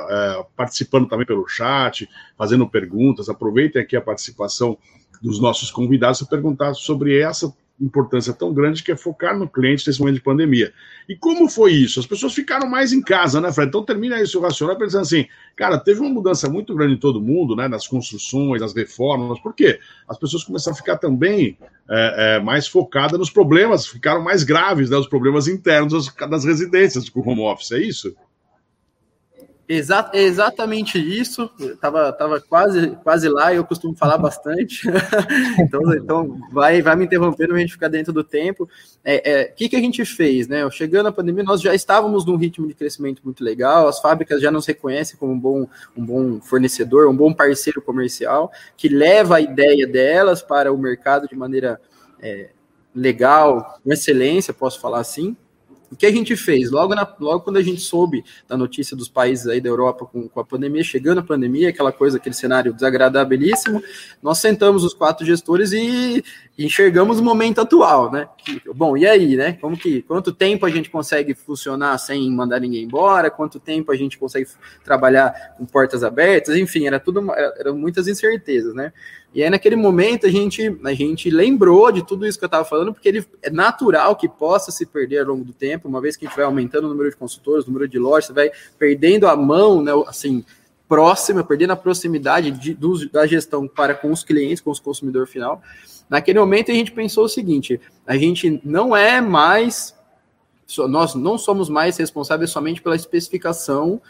é, 0.09 0.45
participando 0.55 1.07
também 1.07 1.27
pelo 1.27 1.47
chat, 1.47 2.09
fazendo 2.35 2.67
perguntas, 2.67 3.29
aproveitem 3.29 3.81
aqui 3.81 3.95
a 3.95 4.01
participação 4.01 4.77
dos 5.21 5.39
nossos 5.39 5.69
convidados 5.69 6.19
para 6.19 6.29
perguntar 6.29 6.73
sobre 6.73 7.19
essa 7.19 7.53
importância 7.81 8.33
tão 8.33 8.53
grande 8.53 8.83
que 8.83 8.91
é 8.91 8.95
focar 8.95 9.37
no 9.37 9.47
cliente 9.47 9.87
nesse 9.87 9.99
momento 9.99 10.15
de 10.15 10.21
pandemia. 10.21 10.73
E 11.07 11.15
como 11.15 11.49
foi 11.49 11.73
isso? 11.73 11.99
As 11.99 12.05
pessoas 12.05 12.33
ficaram 12.33 12.69
mais 12.69 12.91
em 12.91 13.01
casa, 13.01 13.39
né, 13.39 13.51
Fred? 13.51 13.69
Então 13.69 13.83
termina 13.83 14.15
aí 14.15 14.23
o 14.23 14.27
seu 14.27 14.41
racional 14.41 14.77
pensando 14.77 15.01
assim, 15.01 15.25
cara, 15.55 15.77
teve 15.77 15.99
uma 15.99 16.09
mudança 16.09 16.49
muito 16.49 16.75
grande 16.75 16.95
em 16.95 16.99
todo 16.99 17.21
mundo, 17.21 17.55
né, 17.55 17.67
nas 17.67 17.87
construções, 17.87 18.61
nas 18.61 18.75
reformas, 18.75 19.39
por 19.39 19.53
quê? 19.53 19.79
As 20.07 20.17
pessoas 20.17 20.43
começaram 20.43 20.75
a 20.75 20.77
ficar 20.77 20.97
também 20.97 21.57
é, 21.89 22.35
é, 22.35 22.39
mais 22.39 22.67
focadas 22.67 23.17
nos 23.17 23.29
problemas, 23.29 23.87
ficaram 23.87 24.23
mais 24.23 24.43
graves, 24.43 24.89
né, 24.89 24.97
os 24.97 25.07
problemas 25.07 25.47
internos 25.47 25.93
das, 25.93 26.29
das 26.29 26.45
residências 26.45 27.09
com 27.09 27.21
o 27.21 27.29
home 27.29 27.41
office, 27.41 27.71
é 27.71 27.79
isso? 27.79 28.15
Exa 29.69 30.09
exatamente 30.15 30.97
isso. 30.97 31.47
tava, 31.79 32.11
tava 32.11 32.41
quase, 32.41 32.89
quase 33.03 33.29
lá 33.29 33.53
e 33.53 33.57
eu 33.57 33.63
costumo 33.63 33.95
falar 33.95 34.17
bastante. 34.19 34.87
então, 35.61 35.93
então 35.93 36.39
vai, 36.51 36.81
vai 36.81 36.95
me 36.95 37.05
interrompendo, 37.05 37.53
a 37.53 37.59
gente 37.59 37.73
ficar 37.73 37.87
dentro 37.87 38.11
do 38.11 38.23
tempo. 38.23 38.63
O 38.63 38.69
é, 39.05 39.21
é, 39.31 39.43
que, 39.43 39.69
que 39.69 39.75
a 39.75 39.79
gente 39.79 40.03
fez? 40.03 40.47
Né? 40.47 40.67
Chegando 40.71 41.05
à 41.05 41.11
pandemia, 41.11 41.43
nós 41.43 41.61
já 41.61 41.75
estávamos 41.75 42.25
num 42.25 42.35
ritmo 42.35 42.67
de 42.67 42.73
crescimento 42.73 43.21
muito 43.23 43.43
legal, 43.43 43.87
as 43.87 43.99
fábricas 43.99 44.41
já 44.41 44.49
nos 44.49 44.65
reconhecem 44.65 45.19
como 45.19 45.33
um 45.33 45.39
bom, 45.39 45.67
um 45.95 46.03
bom 46.03 46.41
fornecedor, 46.41 47.07
um 47.07 47.15
bom 47.15 47.31
parceiro 47.31 47.79
comercial, 47.79 48.51
que 48.75 48.89
leva 48.89 49.35
a 49.35 49.41
ideia 49.41 49.85
delas 49.85 50.41
para 50.41 50.73
o 50.73 50.77
mercado 50.79 51.27
de 51.27 51.35
maneira 51.35 51.79
é, 52.19 52.49
legal, 52.95 53.79
com 53.83 53.93
excelência, 53.93 54.51
posso 54.51 54.81
falar 54.81 54.99
assim. 54.99 55.37
O 55.91 55.95
que 55.95 56.05
a 56.05 56.11
gente 56.11 56.35
fez? 56.35 56.69
Logo, 56.69 56.93
na, 56.93 57.07
logo 57.19 57.41
quando 57.41 57.57
a 57.57 57.63
gente 57.63 57.81
soube 57.81 58.23
da 58.47 58.55
notícia 58.55 58.95
dos 58.95 59.09
países 59.09 59.47
aí 59.47 59.59
da 59.59 59.69
Europa 59.69 60.05
com, 60.05 60.27
com, 60.29 60.39
a 60.39 60.45
pandemia, 60.45 60.83
chegando 60.83 61.19
a 61.19 61.23
pandemia, 61.23 61.69
aquela 61.69 61.91
coisa, 61.91 62.17
aquele 62.17 62.35
cenário 62.35 62.73
desagradabilíssimo, 62.73 63.81
nós 64.21 64.37
sentamos 64.37 64.83
os 64.83 64.93
quatro 64.93 65.25
gestores 65.25 65.71
e 65.71 66.23
enxergamos 66.65 67.19
o 67.19 67.23
momento 67.23 67.61
atual, 67.61 68.11
né? 68.11 68.27
Bom, 68.75 68.97
e 68.97 69.07
aí, 69.07 69.37
né? 69.37 69.53
Como 69.61 69.77
que, 69.77 70.01
quanto 70.01 70.33
tempo 70.33 70.65
a 70.65 70.69
gente 70.69 70.89
consegue 70.89 71.33
funcionar 71.33 71.97
sem 71.97 72.29
mandar 72.31 72.59
ninguém 72.59 72.83
embora? 72.83 73.31
Quanto 73.31 73.59
tempo 73.59 73.91
a 73.91 73.95
gente 73.95 74.17
consegue 74.17 74.47
trabalhar 74.83 75.55
com 75.57 75.65
portas 75.65 76.03
abertas? 76.03 76.57
Enfim, 76.57 76.85
era 76.85 76.99
tudo, 76.99 77.25
eram 77.57 77.77
muitas 77.77 78.07
incertezas, 78.07 78.73
né? 78.73 78.91
E 79.33 79.43
aí, 79.43 79.49
naquele 79.49 79.75
momento, 79.75 80.25
a 80.25 80.29
gente, 80.29 80.75
a 80.83 80.93
gente 80.93 81.29
lembrou 81.29 81.91
de 81.91 82.05
tudo 82.05 82.25
isso 82.25 82.37
que 82.37 82.43
eu 82.43 82.47
estava 82.47 82.65
falando, 82.65 82.91
porque 82.93 83.07
ele 83.07 83.25
é 83.43 83.49
natural 83.49 84.15
que 84.15 84.27
possa 84.27 84.71
se 84.71 84.85
perder 84.85 85.19
ao 85.19 85.27
longo 85.27 85.45
do 85.45 85.53
tempo, 85.53 85.87
uma 85.87 86.01
vez 86.01 86.17
que 86.17 86.25
a 86.25 86.27
gente 86.27 86.35
vai 86.35 86.45
aumentando 86.45 86.85
o 86.85 86.89
número 86.89 87.09
de 87.09 87.15
consultores, 87.15 87.65
o 87.65 87.67
número 87.67 87.87
de 87.87 87.99
lojas, 87.99 88.31
vai 88.31 88.51
perdendo 88.77 89.27
a 89.27 89.35
mão, 89.35 89.83
né, 89.83 89.91
assim, 90.07 90.43
próxima, 90.89 91.43
perdendo 91.43 91.71
a 91.71 91.75
proximidade 91.75 92.49
de, 92.49 92.73
do, 92.73 93.07
da 93.09 93.27
gestão 93.27 93.67
para 93.67 93.93
com 93.93 94.11
os 94.11 94.23
clientes, 94.23 94.59
com 94.59 94.71
os 94.71 94.79
consumidor 94.79 95.27
final. 95.27 95.61
Naquele 96.09 96.39
momento, 96.39 96.71
a 96.71 96.73
gente 96.73 96.91
pensou 96.91 97.25
o 97.25 97.29
seguinte: 97.29 97.79
a 98.05 98.17
gente 98.17 98.59
não 98.65 98.97
é 98.97 99.21
mais, 99.21 99.95
nós 100.89 101.13
não 101.13 101.37
somos 101.37 101.69
mais 101.69 101.95
responsáveis 101.97 102.49
somente 102.49 102.81
pela 102.81 102.95
especificação 102.95 104.01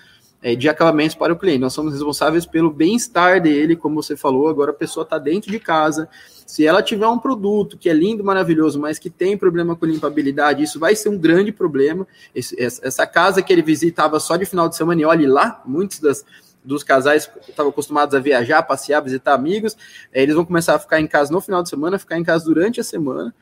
é, 0.41 0.55
de 0.55 0.69
acabamentos 0.69 1.15
para 1.15 1.33
o 1.33 1.37
cliente. 1.37 1.59
Nós 1.59 1.73
somos 1.73 1.93
responsáveis 1.93 2.45
pelo 2.45 2.71
bem-estar 2.71 3.41
dele, 3.41 3.75
como 3.75 4.01
você 4.01 4.15
falou. 4.15 4.47
Agora 4.47 4.71
a 4.71 4.73
pessoa 4.73 5.03
está 5.03 5.17
dentro 5.17 5.51
de 5.51 5.59
casa. 5.59 6.07
Se 6.47 6.65
ela 6.65 6.81
tiver 6.81 7.07
um 7.07 7.19
produto 7.19 7.77
que 7.77 7.89
é 7.89 7.93
lindo, 7.93 8.23
maravilhoso, 8.23 8.79
mas 8.79 8.97
que 8.97 9.09
tem 9.09 9.37
problema 9.37 9.75
com 9.75 9.85
limpabilidade, 9.85 10.63
isso 10.63 10.79
vai 10.79 10.95
ser 10.95 11.09
um 11.09 11.17
grande 11.17 11.51
problema. 11.51 12.07
Esse, 12.33 12.55
essa 12.59 13.05
casa 13.05 13.41
que 13.41 13.51
ele 13.51 13.61
visitava 13.61 14.17
só 14.19 14.37
de 14.37 14.45
final 14.45 14.69
de 14.69 14.77
semana, 14.77 15.01
e 15.01 15.05
olhe 15.05 15.27
lá, 15.27 15.61
muitos 15.65 15.99
das, 15.99 16.25
dos 16.69 16.83
casais 16.83 17.29
estavam 17.47 17.71
acostumados 17.71 18.13
a 18.13 18.19
viajar, 18.19 18.61
passear, 18.63 19.01
visitar 19.01 19.33
amigos, 19.33 19.75
é, 20.13 20.21
eles 20.21 20.35
vão 20.35 20.45
começar 20.45 20.75
a 20.75 20.79
ficar 20.79 21.01
em 21.01 21.07
casa 21.07 21.31
no 21.33 21.41
final 21.41 21.63
de 21.63 21.69
semana, 21.69 21.97
ficar 21.99 22.17
em 22.17 22.23
casa 22.23 22.45
durante 22.45 22.79
a 22.79 22.83
semana. 22.83 23.33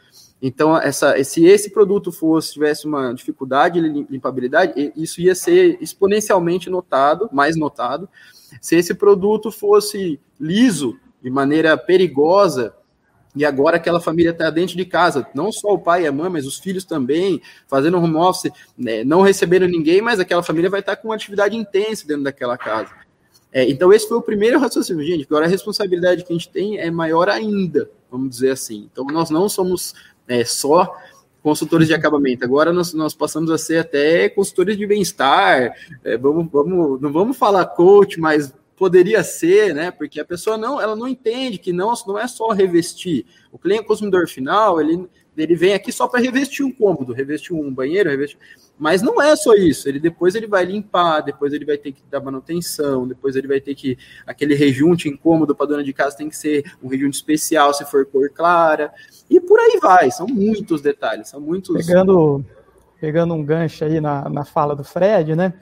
Então, 0.42 0.78
essa, 0.78 1.22
se 1.24 1.46
esse 1.46 1.72
produto 1.72 2.12
fosse 2.12 2.54
tivesse 2.54 2.86
uma 2.86 3.14
dificuldade 3.14 3.82
de 3.82 4.08
limpabilidade, 4.10 4.94
isso 4.96 5.20
ia 5.20 5.36
ser 5.36 5.78
exponencialmente 5.82 6.70
notado, 6.70 7.28
mais 7.32 7.58
notado. 7.58 8.08
Se 8.62 8.76
esse 8.76 8.94
produto 8.94 9.52
fosse 9.52 10.20
liso, 10.40 10.98
de 11.22 11.30
maneira 11.30 11.76
perigosa, 11.78 12.74
e 13.36 13.44
agora 13.46 13.78
aquela 13.78 14.00
família 14.00 14.32
está 14.32 14.50
dentro 14.50 14.78
de 14.78 14.86
casa, 14.86 15.28
não 15.34 15.52
só 15.52 15.74
o 15.74 15.80
pai 15.80 16.04
e 16.04 16.08
a 16.08 16.12
mãe, 16.12 16.30
mas 16.30 16.46
os 16.46 16.58
filhos 16.58 16.86
também, 16.86 17.42
fazendo 17.68 17.98
home 17.98 18.16
office, 18.16 18.52
né, 18.78 19.04
não 19.04 19.22
recebendo 19.22 19.68
ninguém, 19.68 20.02
mas 20.02 20.20
aquela 20.20 20.42
família 20.42 20.70
vai 20.70 20.80
estar 20.80 20.96
tá 20.96 21.02
com 21.02 21.10
uma 21.10 21.16
atividade 21.16 21.56
intensa 21.56 22.08
dentro 22.08 22.24
daquela 22.24 22.58
casa. 22.58 23.07
É, 23.58 23.68
então, 23.68 23.92
esse 23.92 24.08
foi 24.08 24.16
o 24.16 24.22
primeiro 24.22 24.60
raciocínio, 24.60 25.04
gente. 25.04 25.26
Agora, 25.26 25.46
a 25.46 25.50
responsabilidade 25.50 26.24
que 26.24 26.32
a 26.32 26.36
gente 26.36 26.48
tem 26.48 26.78
é 26.78 26.92
maior 26.92 27.28
ainda, 27.28 27.90
vamos 28.12 28.30
dizer 28.30 28.52
assim. 28.52 28.88
Então, 28.92 29.04
nós 29.06 29.32
não 29.32 29.50
somos 29.50 29.96
é, 30.28 30.46
só 30.46 30.96
consultores 31.42 31.88
de 31.88 31.94
acabamento. 31.96 32.46
Agora 32.46 32.72
nós, 32.72 32.94
nós 32.94 33.16
passamos 33.16 33.50
a 33.50 33.58
ser 33.58 33.80
até 33.80 34.30
consultores 34.30 34.78
de 34.78 34.86
bem-estar. 34.86 35.74
É, 36.04 36.16
vamos, 36.16 36.48
vamos, 36.52 37.02
não 37.02 37.12
vamos 37.12 37.36
falar 37.36 37.66
coach, 37.66 38.20
mas 38.20 38.54
poderia 38.76 39.24
ser, 39.24 39.74
né? 39.74 39.90
Porque 39.90 40.20
a 40.20 40.26
pessoa 40.26 40.56
não, 40.56 40.80
ela 40.80 40.96
não 40.96 41.08
entende 41.08 41.58
que 41.58 41.74
não, 41.74 41.92
não 42.06 42.20
é 42.20 42.28
só 42.28 42.50
revestir. 42.50 43.26
O 43.52 43.58
cliente 43.58 43.88
consumidor 43.88 44.28
final, 44.28 44.80
ele, 44.80 45.10
ele 45.38 45.56
vem 45.56 45.74
aqui 45.74 45.92
só 45.92 46.08
para 46.08 46.20
revestir 46.20 46.66
um 46.66 46.72
cômodo, 46.72 47.14
revestir 47.14 47.54
um 47.54 47.72
banheiro, 47.72 48.10
revestir. 48.10 48.38
Mas 48.78 49.02
não 49.02 49.22
é 49.22 49.36
só 49.36 49.54
isso. 49.54 49.88
Ele 49.88 50.00
depois 50.00 50.36
ele 50.36 50.48
vai 50.48 50.66
limpar, 50.66 51.22
depois 51.22 51.54
ele 51.54 51.66
vai 51.66 51.78
ter 51.78 51.92
que 51.92 52.02
dar 52.10 52.20
manutenção, 52.20 53.08
depois 53.08 53.36
ele 53.36 53.48
vai 53.48 53.62
ter 53.62 53.76
que 53.76 53.98
aquele 54.26 54.56
rejunte 54.56 55.08
incômodo 55.08 55.56
para 55.56 55.68
dona 55.68 55.84
de 55.84 55.94
casa 55.94 56.18
tem 56.18 56.30
que 56.30 56.36
ser 56.36 56.64
um 56.82 56.88
rejunte 56.88 57.14
especial 57.14 57.74
se 57.74 57.86
for 57.86 58.06
cor 58.06 58.30
clara. 58.30 58.92
E 59.30 59.40
por 59.40 59.60
aí 59.60 59.80
vai. 59.82 60.12
São 60.12 60.28
muitos 60.28 60.82
detalhes, 60.82 61.30
são 61.30 61.40
muitos. 61.40 61.86
Pegando 61.86 62.44
pegando 63.00 63.34
um 63.34 63.44
gancho 63.44 63.86
aí 63.86 64.02
na, 64.02 64.28
na 64.30 64.44
fala 64.44 64.76
do 64.76 64.84
Fred, 64.84 65.36
né? 65.36 65.54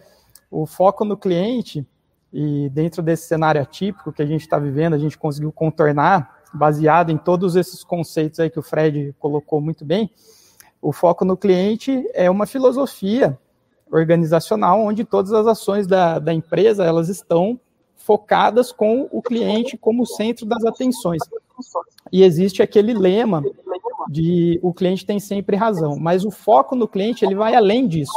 O 0.50 0.66
foco 0.66 1.04
no 1.04 1.18
cliente 1.18 1.86
e 2.32 2.70
dentro 2.70 3.02
desse 3.02 3.28
cenário 3.28 3.62
atípico 3.62 4.12
que 4.12 4.22
a 4.22 4.26
gente 4.26 4.42
está 4.42 4.58
vivendo, 4.58 4.94
a 4.94 4.98
gente 4.98 5.18
conseguiu 5.18 5.52
contornar, 5.52 6.35
baseado 6.56 7.12
em 7.12 7.18
todos 7.18 7.56
esses 7.56 7.84
conceitos 7.84 8.40
aí 8.40 8.50
que 8.50 8.60
o 8.60 8.64
Fred 8.64 9.14
colocou 9.20 9.62
muito 9.62 9.84
bem. 9.86 10.10
O 10.82 10.92
foco 10.92 11.26
no 11.26 11.36
cliente 11.36 12.08
é 12.14 12.30
uma 12.30 12.46
filosofia 12.46 13.38
organizacional 13.92 14.82
onde 14.82 15.04
todas 15.04 15.32
as 15.32 15.48
ações 15.48 15.88
da, 15.88 16.20
da 16.20 16.34
empresa 16.34 16.84
elas 16.84 17.10
estão 17.10 17.60
focadas 17.96 18.72
com 18.72 19.08
o 19.12 19.22
cliente 19.22 19.78
como 19.78 20.06
centro 20.06 20.46
das 20.46 20.64
atenções. 20.64 21.22
E 22.12 22.24
existe 22.24 22.62
aquele 22.62 22.94
lema 22.94 23.44
de 24.10 24.60
o 24.62 24.74
cliente 24.74 25.06
tem 25.06 25.20
sempre 25.20 25.56
razão, 25.56 25.98
mas 25.98 26.24
o 26.24 26.32
foco 26.32 26.76
no 26.76 26.88
cliente 26.88 27.26
ele 27.26 27.36
vai 27.36 27.56
além 27.56 27.88
disso. 27.88 28.14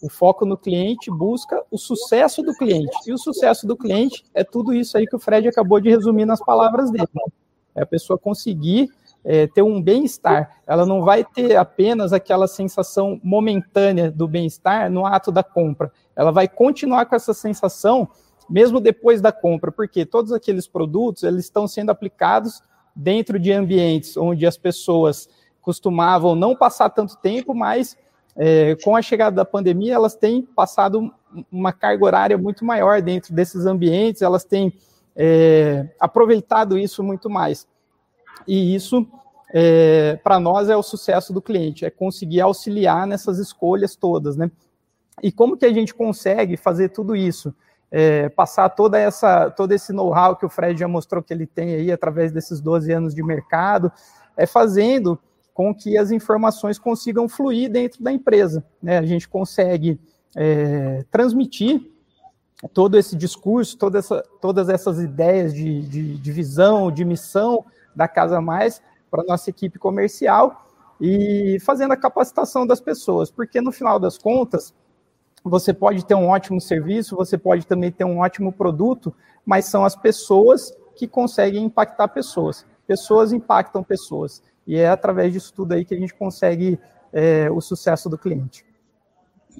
O 0.00 0.08
foco 0.08 0.46
no 0.46 0.56
cliente 0.56 1.10
busca 1.10 1.62
o 1.70 1.76
sucesso 1.76 2.42
do 2.42 2.54
cliente. 2.54 2.96
E 3.06 3.12
o 3.12 3.18
sucesso 3.18 3.66
do 3.66 3.76
cliente 3.76 4.24
é 4.32 4.44
tudo 4.44 4.72
isso 4.72 4.96
aí 4.96 5.06
que 5.06 5.16
o 5.16 5.18
Fred 5.18 5.48
acabou 5.48 5.80
de 5.80 5.90
resumir 5.90 6.24
nas 6.24 6.40
palavras 6.40 6.90
dele. 6.90 7.08
É 7.78 7.82
a 7.82 7.86
pessoa 7.86 8.18
conseguir 8.18 8.90
é, 9.24 9.46
ter 9.46 9.62
um 9.62 9.80
bem-estar. 9.80 10.60
Ela 10.66 10.84
não 10.84 11.02
vai 11.02 11.24
ter 11.24 11.56
apenas 11.56 12.12
aquela 12.12 12.46
sensação 12.46 13.20
momentânea 13.22 14.10
do 14.10 14.26
bem-estar 14.26 14.90
no 14.90 15.06
ato 15.06 15.30
da 15.30 15.42
compra. 15.42 15.92
Ela 16.16 16.30
vai 16.30 16.48
continuar 16.48 17.06
com 17.06 17.16
essa 17.16 17.34
sensação 17.34 18.08
mesmo 18.48 18.80
depois 18.80 19.20
da 19.20 19.30
compra, 19.30 19.70
porque 19.70 20.06
todos 20.06 20.32
aqueles 20.32 20.66
produtos 20.66 21.22
eles 21.22 21.44
estão 21.44 21.68
sendo 21.68 21.90
aplicados 21.90 22.62
dentro 22.96 23.38
de 23.38 23.52
ambientes 23.52 24.16
onde 24.16 24.46
as 24.46 24.56
pessoas 24.56 25.28
costumavam 25.60 26.34
não 26.34 26.56
passar 26.56 26.88
tanto 26.88 27.16
tempo, 27.18 27.54
mas 27.54 27.96
é, 28.34 28.74
com 28.76 28.96
a 28.96 29.02
chegada 29.02 29.36
da 29.36 29.44
pandemia, 29.44 29.94
elas 29.94 30.14
têm 30.14 30.42
passado 30.42 31.12
uma 31.52 31.72
carga 31.72 32.04
horária 32.04 32.38
muito 32.38 32.64
maior 32.64 33.02
dentro 33.02 33.34
desses 33.34 33.66
ambientes, 33.66 34.22
elas 34.22 34.44
têm 34.44 34.72
é, 35.20 35.88
aproveitado 35.98 36.78
isso 36.78 37.02
muito 37.02 37.28
mais. 37.28 37.66
E 38.46 38.72
isso, 38.74 39.04
é, 39.52 40.14
para 40.22 40.38
nós, 40.38 40.68
é 40.68 40.76
o 40.76 40.82
sucesso 40.82 41.32
do 41.32 41.42
cliente, 41.42 41.84
é 41.84 41.90
conseguir 41.90 42.40
auxiliar 42.40 43.04
nessas 43.04 43.38
escolhas 43.38 43.96
todas, 43.96 44.36
né? 44.36 44.48
E 45.20 45.32
como 45.32 45.56
que 45.56 45.66
a 45.66 45.72
gente 45.72 45.92
consegue 45.92 46.56
fazer 46.56 46.90
tudo 46.90 47.16
isso? 47.16 47.52
É, 47.90 48.28
passar 48.28 48.68
toda 48.68 48.96
essa, 48.98 49.50
todo 49.50 49.72
esse 49.72 49.92
know-how 49.92 50.36
que 50.36 50.46
o 50.46 50.48
Fred 50.48 50.78
já 50.78 50.86
mostrou 50.86 51.22
que 51.22 51.32
ele 51.34 51.46
tem 51.46 51.74
aí 51.74 51.90
através 51.90 52.30
desses 52.30 52.60
12 52.60 52.92
anos 52.92 53.14
de 53.14 53.22
mercado, 53.22 53.90
é 54.36 54.46
fazendo 54.46 55.18
com 55.52 55.74
que 55.74 55.98
as 55.98 56.12
informações 56.12 56.78
consigam 56.78 57.28
fluir 57.28 57.68
dentro 57.68 58.04
da 58.04 58.12
empresa. 58.12 58.64
Né? 58.80 58.98
A 58.98 59.04
gente 59.04 59.28
consegue 59.28 59.98
é, 60.36 61.04
transmitir 61.10 61.90
todo 62.72 62.98
esse 62.98 63.14
discurso, 63.14 63.76
toda 63.76 63.98
essa, 63.98 64.22
todas 64.40 64.68
essas 64.68 64.98
ideias 64.98 65.54
de, 65.54 65.82
de, 65.82 66.16
de 66.16 66.32
visão, 66.32 66.90
de 66.90 67.04
missão 67.04 67.64
da 67.94 68.08
Casa 68.08 68.40
Mais 68.40 68.82
para 69.10 69.24
nossa 69.24 69.50
equipe 69.50 69.78
comercial 69.78 70.66
e 71.00 71.58
fazendo 71.60 71.92
a 71.92 71.96
capacitação 71.96 72.66
das 72.66 72.80
pessoas, 72.80 73.30
porque 73.30 73.60
no 73.60 73.70
final 73.70 73.98
das 73.98 74.18
contas, 74.18 74.74
você 75.44 75.72
pode 75.72 76.04
ter 76.04 76.14
um 76.14 76.28
ótimo 76.28 76.60
serviço, 76.60 77.16
você 77.16 77.38
pode 77.38 77.66
também 77.66 77.92
ter 77.92 78.04
um 78.04 78.18
ótimo 78.18 78.52
produto, 78.52 79.14
mas 79.46 79.66
são 79.66 79.84
as 79.84 79.94
pessoas 79.94 80.76
que 80.96 81.06
conseguem 81.06 81.64
impactar 81.64 82.08
pessoas. 82.08 82.66
Pessoas 82.86 83.32
impactam 83.32 83.84
pessoas. 83.84 84.42
E 84.66 84.76
é 84.76 84.88
através 84.88 85.32
disso 85.32 85.52
tudo 85.54 85.72
aí 85.72 85.84
que 85.84 85.94
a 85.94 85.98
gente 85.98 86.14
consegue 86.14 86.78
é, 87.12 87.48
o 87.50 87.60
sucesso 87.60 88.08
do 88.08 88.18
cliente. 88.18 88.66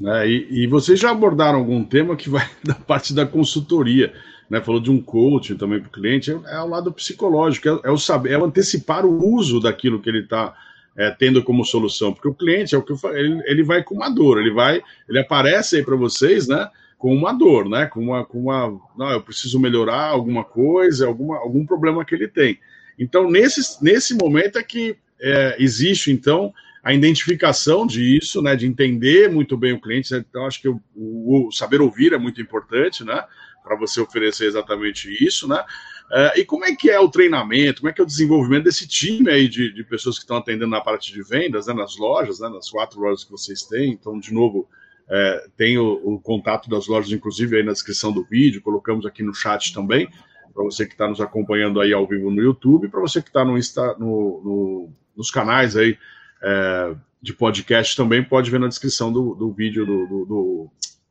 É, 0.04 0.28
e, 0.28 0.62
e, 0.62 0.66
vocês 0.66 0.98
já 0.98 1.10
abordaram 1.10 1.58
algum 1.58 1.84
tema 1.84 2.16
que 2.16 2.30
vai 2.30 2.48
da 2.62 2.74
parte 2.74 3.12
da 3.12 3.26
consultoria, 3.26 4.12
né? 4.48 4.60
Falou 4.60 4.80
de 4.80 4.90
um 4.90 5.00
coaching 5.00 5.56
também 5.56 5.80
para 5.80 5.88
o 5.88 5.92
cliente, 5.92 6.30
é, 6.30 6.54
é 6.54 6.60
o 6.60 6.68
lado 6.68 6.92
psicológico, 6.92 7.68
é, 7.68 7.88
é, 7.88 7.90
o 7.90 7.98
saber, 7.98 8.32
é 8.32 8.38
o 8.38 8.44
antecipar 8.44 9.04
o 9.04 9.24
uso 9.34 9.60
daquilo 9.60 10.00
que 10.00 10.08
ele 10.08 10.20
está 10.20 10.54
é, 10.96 11.10
tendo 11.10 11.42
como 11.42 11.64
solução, 11.64 12.12
porque 12.12 12.28
o 12.28 12.34
cliente 12.34 12.74
é 12.74 12.78
o 12.78 12.82
que 12.82 12.96
falei, 12.96 13.24
ele, 13.24 13.42
ele 13.46 13.62
vai 13.62 13.82
com 13.82 13.96
uma 13.96 14.08
dor, 14.08 14.40
ele 14.40 14.52
vai, 14.52 14.82
ele 15.08 15.18
aparece 15.18 15.76
aí 15.76 15.84
para 15.84 15.96
vocês, 15.96 16.46
né? 16.46 16.68
Com 16.96 17.14
uma 17.14 17.32
dor, 17.32 17.68
né? 17.68 17.86
Com 17.86 18.00
uma, 18.00 18.24
com 18.24 18.42
uma, 18.42 18.80
não, 18.96 19.10
eu 19.10 19.20
preciso 19.20 19.58
melhorar 19.58 20.08
alguma 20.08 20.44
coisa, 20.44 21.06
alguma, 21.06 21.38
algum 21.38 21.66
problema 21.66 22.04
que 22.04 22.14
ele 22.14 22.28
tem. 22.28 22.58
Então, 22.98 23.30
nesse, 23.30 23.82
nesse 23.82 24.14
momento 24.14 24.58
é 24.58 24.62
que 24.62 24.96
é, 25.20 25.56
existe, 25.58 26.10
então, 26.10 26.52
a 26.88 26.95
identificação 26.95 27.87
disso, 27.87 28.40
né, 28.40 28.57
de 28.57 28.66
entender 28.66 29.30
muito 29.30 29.59
bem 29.59 29.75
o 29.75 29.80
cliente. 29.80 30.14
Então, 30.14 30.47
acho 30.47 30.59
que 30.59 30.68
o, 30.71 30.80
o 30.97 31.52
saber 31.52 31.83
ouvir 31.83 32.14
é 32.14 32.18
muito 32.18 32.40
importante, 32.40 33.04
né, 33.04 33.23
para 33.62 33.76
você 33.76 34.00
oferecer 34.00 34.47
exatamente 34.47 35.07
isso, 35.23 35.47
né. 35.47 35.62
É, 36.11 36.40
e 36.40 36.47
como 36.47 36.64
é 36.64 36.75
que 36.75 36.88
é 36.88 36.99
o 36.99 37.11
treinamento, 37.11 37.83
como 37.83 37.90
é 37.90 37.92
que 37.92 38.00
é 38.00 38.04
o 38.04 38.07
desenvolvimento 38.07 38.64
desse 38.64 38.88
time 38.88 39.30
aí 39.30 39.47
de, 39.47 39.71
de 39.71 39.85
pessoas 39.85 40.16
que 40.16 40.25
estão 40.25 40.38
atendendo 40.38 40.71
na 40.71 40.80
parte 40.80 41.12
de 41.12 41.23
vendas, 41.23 41.66
né, 41.66 41.75
nas 41.75 41.99
lojas, 41.99 42.40
né, 42.40 42.49
nas 42.49 42.71
quatro 42.71 42.99
lojas 42.99 43.23
que 43.23 43.33
vocês 43.33 43.64
têm. 43.64 43.92
Então, 43.92 44.18
de 44.18 44.33
novo, 44.33 44.66
é, 45.11 45.47
tem 45.59 45.76
o, 45.76 45.92
o, 46.02 46.18
contato 46.18 46.71
das 46.71 46.87
lojas, 46.87 47.12
inclusive, 47.12 47.59
aí 47.59 47.62
na 47.62 47.73
descrição 47.73 48.11
do 48.11 48.25
vídeo, 48.25 48.62
colocamos 48.62 49.04
aqui 49.04 49.23
no 49.23 49.35
chat 49.35 49.75
também 49.75 50.09
para 50.54 50.64
você 50.64 50.87
que 50.87 50.92
está 50.92 51.07
nos 51.07 51.21
acompanhando 51.21 51.83
aí 51.83 51.92
ao 51.92 52.07
vivo 52.07 52.30
no 52.30 52.42
YouTube, 52.42 52.88
para 52.88 53.00
você 53.00 53.21
que 53.21 53.28
está 53.28 53.45
no, 53.45 53.52
no, 53.54 53.99
no, 54.42 54.92
nos 55.14 55.30
canais 55.30 55.76
aí 55.76 55.99
é, 56.42 56.95
de 57.21 57.33
podcast 57.33 57.97
também, 57.97 58.23
pode 58.23 58.50
ver 58.50 58.61
na 58.61 58.68
descrição 58.68 59.12
do, 59.12 59.35
do 59.35 59.52
vídeo, 59.52 59.85
do, 59.85 60.07
do, 60.07 60.25
do, 60.25 60.71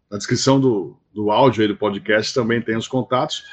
na 0.09 0.17
descrição 0.17 0.59
do, 0.59 0.97
do 1.13 1.31
áudio 1.31 1.61
aí 1.61 1.67
do 1.67 1.75
podcast 1.75 2.33
também 2.33 2.61
tem 2.61 2.77
os 2.77 2.87
contatos. 2.87 3.43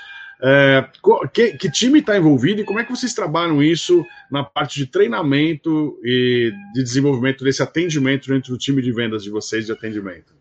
É, 0.42 0.86
que, 1.32 1.56
que, 1.56 1.70
time 1.70 2.00
está 2.00 2.16
envolvido 2.16 2.60
e 2.60 2.64
como 2.64 2.78
é 2.78 2.84
que 2.84 2.90
vocês 2.90 3.14
trabalham 3.14 3.62
isso 3.62 4.04
na 4.30 4.42
parte 4.42 4.78
de 4.78 4.86
treinamento 4.86 5.98
e 6.04 6.52
de 6.74 6.82
desenvolvimento 6.82 7.44
desse 7.44 7.62
atendimento 7.62 8.28
dentro 8.28 8.52
do 8.52 8.58
time 8.58 8.82
de 8.82 8.92
vendas 8.92 9.22
de 9.22 9.30
vocês 9.30 9.64
de 9.64 9.72
atendimento? 9.72 10.34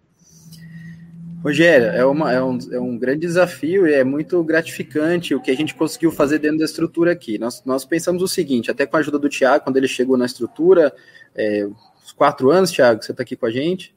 Rogério, 1.44 1.88
é, 1.88 2.06
uma, 2.06 2.32
é, 2.32 2.42
um, 2.42 2.58
é 2.72 2.80
um 2.80 2.98
grande 2.98 3.20
desafio 3.20 3.86
e 3.86 3.94
é 3.94 4.04
muito 4.04 4.42
gratificante 4.46 5.36
o 5.36 5.42
que 5.42 5.52
a 5.52 5.56
gente 5.56 5.76
conseguiu 5.76 6.10
fazer 6.10 6.40
dentro 6.40 6.60
da 6.60 6.64
estrutura 6.64 7.12
aqui. 7.12 7.38
Nós, 7.38 7.62
nós 7.66 7.84
pensamos 7.84 8.24
o 8.24 8.28
seguinte, 8.30 8.72
até 8.72 8.86
com 8.86 8.96
a 8.96 9.02
ajuda 9.02 9.20
do 9.20 9.28
Tiago, 9.28 9.66
quando 9.66 9.76
ele 9.76 9.88
chegou 9.88 10.16
na 10.16 10.26
estrutura, 10.26 10.96
é, 11.36 11.68
uns 12.02 12.14
quatro 12.14 12.50
anos, 12.50 12.72
Tiago, 12.72 13.04
você 13.04 13.12
está 13.12 13.24
aqui 13.24 13.36
com 13.36 13.46
a 13.46 13.52
gente, 13.52 13.94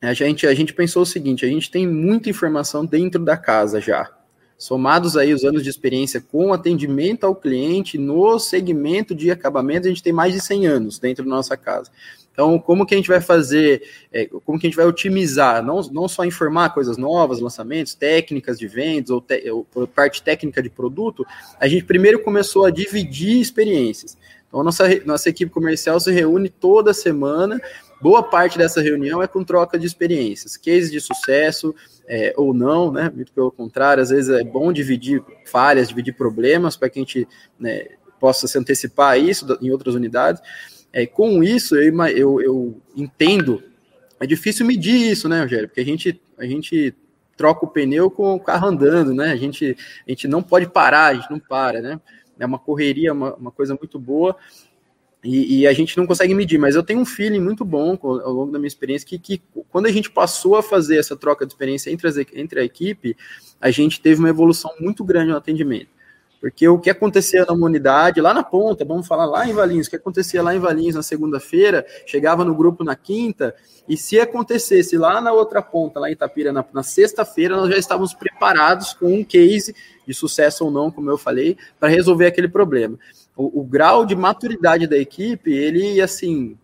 a 0.00 0.14
gente, 0.14 0.46
a 0.46 0.54
gente 0.54 0.72
pensou 0.72 1.02
o 1.02 1.06
seguinte, 1.06 1.44
a 1.44 1.48
gente 1.48 1.70
tem 1.70 1.86
muita 1.86 2.30
informação 2.30 2.86
dentro 2.86 3.22
da 3.22 3.36
casa 3.36 3.78
já, 3.78 4.10
somados 4.56 5.18
aí 5.18 5.34
os 5.34 5.44
anos 5.44 5.62
de 5.62 5.68
experiência 5.68 6.18
com 6.18 6.54
atendimento 6.54 7.24
ao 7.24 7.36
cliente 7.36 7.98
no 7.98 8.38
segmento 8.38 9.14
de 9.14 9.30
acabamento, 9.30 9.86
a 9.86 9.90
gente 9.90 10.02
tem 10.02 10.14
mais 10.14 10.32
de 10.32 10.40
100 10.40 10.66
anos 10.66 10.98
dentro 10.98 11.24
da 11.24 11.30
nossa 11.30 11.58
casa. 11.58 11.90
Então, 12.32 12.58
como 12.58 12.86
que 12.86 12.94
a 12.94 12.96
gente 12.96 13.08
vai 13.08 13.20
fazer, 13.20 13.82
é, 14.10 14.26
como 14.44 14.58
que 14.58 14.66
a 14.66 14.70
gente 14.70 14.76
vai 14.76 14.86
otimizar, 14.86 15.62
não, 15.62 15.82
não 15.92 16.08
só 16.08 16.24
informar 16.24 16.72
coisas 16.72 16.96
novas, 16.96 17.40
lançamentos, 17.40 17.94
técnicas 17.94 18.58
de 18.58 18.66
vendas 18.66 19.10
ou, 19.10 19.20
te, 19.20 19.50
ou 19.50 19.66
parte 19.86 20.22
técnica 20.22 20.62
de 20.62 20.70
produto, 20.70 21.26
a 21.60 21.68
gente 21.68 21.84
primeiro 21.84 22.20
começou 22.20 22.64
a 22.64 22.70
dividir 22.70 23.38
experiências. 23.38 24.16
Então, 24.48 24.62
nossa, 24.62 24.84
nossa 25.04 25.28
equipe 25.28 25.50
comercial 25.50 26.00
se 26.00 26.10
reúne 26.10 26.48
toda 26.48 26.92
semana. 26.92 27.60
Boa 28.00 28.22
parte 28.22 28.58
dessa 28.58 28.82
reunião 28.82 29.22
é 29.22 29.26
com 29.26 29.44
troca 29.44 29.78
de 29.78 29.86
experiências, 29.86 30.56
cases 30.56 30.90
de 30.90 31.00
sucesso 31.00 31.74
é, 32.06 32.34
ou 32.36 32.52
não, 32.52 32.90
né? 32.90 33.10
Muito 33.14 33.32
pelo 33.32 33.50
contrário, 33.50 34.02
às 34.02 34.10
vezes 34.10 34.28
é 34.28 34.42
bom 34.42 34.72
dividir 34.72 35.22
falhas, 35.46 35.88
dividir 35.88 36.14
problemas 36.14 36.76
para 36.76 36.90
que 36.90 36.98
a 36.98 37.02
gente 37.02 37.28
né, 37.58 37.86
possa 38.20 38.46
se 38.46 38.58
antecipar 38.58 39.12
a 39.12 39.18
isso 39.18 39.46
em 39.62 39.70
outras 39.70 39.94
unidades. 39.94 40.42
É, 40.92 41.06
com 41.06 41.42
isso, 41.42 41.74
eu, 41.76 42.08
eu, 42.10 42.40
eu 42.40 42.82
entendo 42.94 43.62
é 44.22 44.26
difícil 44.26 44.64
medir 44.64 45.10
isso, 45.10 45.28
né, 45.28 45.40
Rogério? 45.40 45.66
Porque 45.66 45.80
a 45.80 45.84
gente, 45.84 46.20
a 46.38 46.46
gente 46.46 46.94
troca 47.36 47.64
o 47.66 47.68
pneu 47.68 48.08
com 48.08 48.36
o 48.36 48.38
carro 48.38 48.68
andando, 48.68 49.12
né? 49.12 49.32
A 49.32 49.36
gente, 49.36 49.76
a 50.06 50.10
gente 50.10 50.28
não 50.28 50.40
pode 50.40 50.68
parar, 50.68 51.06
a 51.06 51.14
gente 51.14 51.28
não 51.28 51.40
para, 51.40 51.80
né? 51.80 52.00
É 52.38 52.46
uma 52.46 52.58
correria, 52.58 53.12
uma, 53.12 53.34
uma 53.34 53.50
coisa 53.50 53.74
muito 53.74 53.98
boa. 53.98 54.36
E, 55.24 55.60
e, 55.60 55.66
a 55.66 55.72
gente 55.72 55.96
não 55.96 56.06
consegue 56.06 56.34
medir, 56.34 56.56
mas 56.56 56.76
eu 56.76 56.84
tenho 56.84 57.00
um 57.00 57.04
feeling 57.04 57.40
muito 57.40 57.64
bom 57.64 57.98
ao 58.00 58.32
longo 58.32 58.52
da 58.52 58.60
minha 58.60 58.68
experiência 58.68 59.08
que, 59.08 59.18
que 59.18 59.42
quando 59.70 59.86
a 59.86 59.92
gente 59.92 60.08
passou 60.08 60.54
a 60.56 60.62
fazer 60.62 60.98
essa 60.98 61.16
troca 61.16 61.44
de 61.44 61.52
experiência 61.52 61.90
entre, 61.90 62.06
as, 62.06 62.16
entre 62.16 62.60
a 62.60 62.64
equipe, 62.64 63.16
a 63.60 63.72
gente 63.72 64.00
teve 64.00 64.20
uma 64.20 64.28
evolução 64.28 64.72
muito 64.78 65.02
grande 65.04 65.32
no 65.32 65.36
atendimento. 65.36 65.88
Porque 66.42 66.66
o 66.66 66.76
que 66.76 66.90
acontecia 66.90 67.44
na 67.44 67.52
unidade, 67.52 68.20
lá 68.20 68.34
na 68.34 68.42
ponta, 68.42 68.84
vamos 68.84 69.06
falar 69.06 69.26
lá 69.26 69.48
em 69.48 69.52
Valinhos, 69.52 69.86
o 69.86 69.90
que 69.90 69.94
acontecia 69.94 70.42
lá 70.42 70.52
em 70.52 70.58
Valinhos 70.58 70.96
na 70.96 71.02
segunda-feira, 71.02 71.86
chegava 72.04 72.44
no 72.44 72.52
grupo 72.52 72.82
na 72.82 72.96
quinta, 72.96 73.54
e 73.88 73.96
se 73.96 74.18
acontecesse 74.18 74.98
lá 74.98 75.20
na 75.20 75.32
outra 75.32 75.62
ponta, 75.62 76.00
lá 76.00 76.08
em 76.08 76.14
Itapira, 76.14 76.52
na, 76.52 76.64
na 76.74 76.82
sexta-feira, 76.82 77.54
nós 77.54 77.70
já 77.70 77.78
estávamos 77.78 78.12
preparados 78.12 78.92
com 78.92 79.14
um 79.14 79.22
case 79.22 79.72
de 80.04 80.12
sucesso 80.12 80.64
ou 80.64 80.70
não, 80.72 80.90
como 80.90 81.08
eu 81.08 81.16
falei, 81.16 81.56
para 81.78 81.88
resolver 81.88 82.26
aquele 82.26 82.48
problema. 82.48 82.98
O, 83.36 83.60
o, 83.60 83.62
grau 83.62 84.04
de 84.04 84.16
maturidade 84.16 84.88
da 84.88 84.98
equipe, 84.98 85.52
ele, 85.52 86.00
assim, 86.00 86.58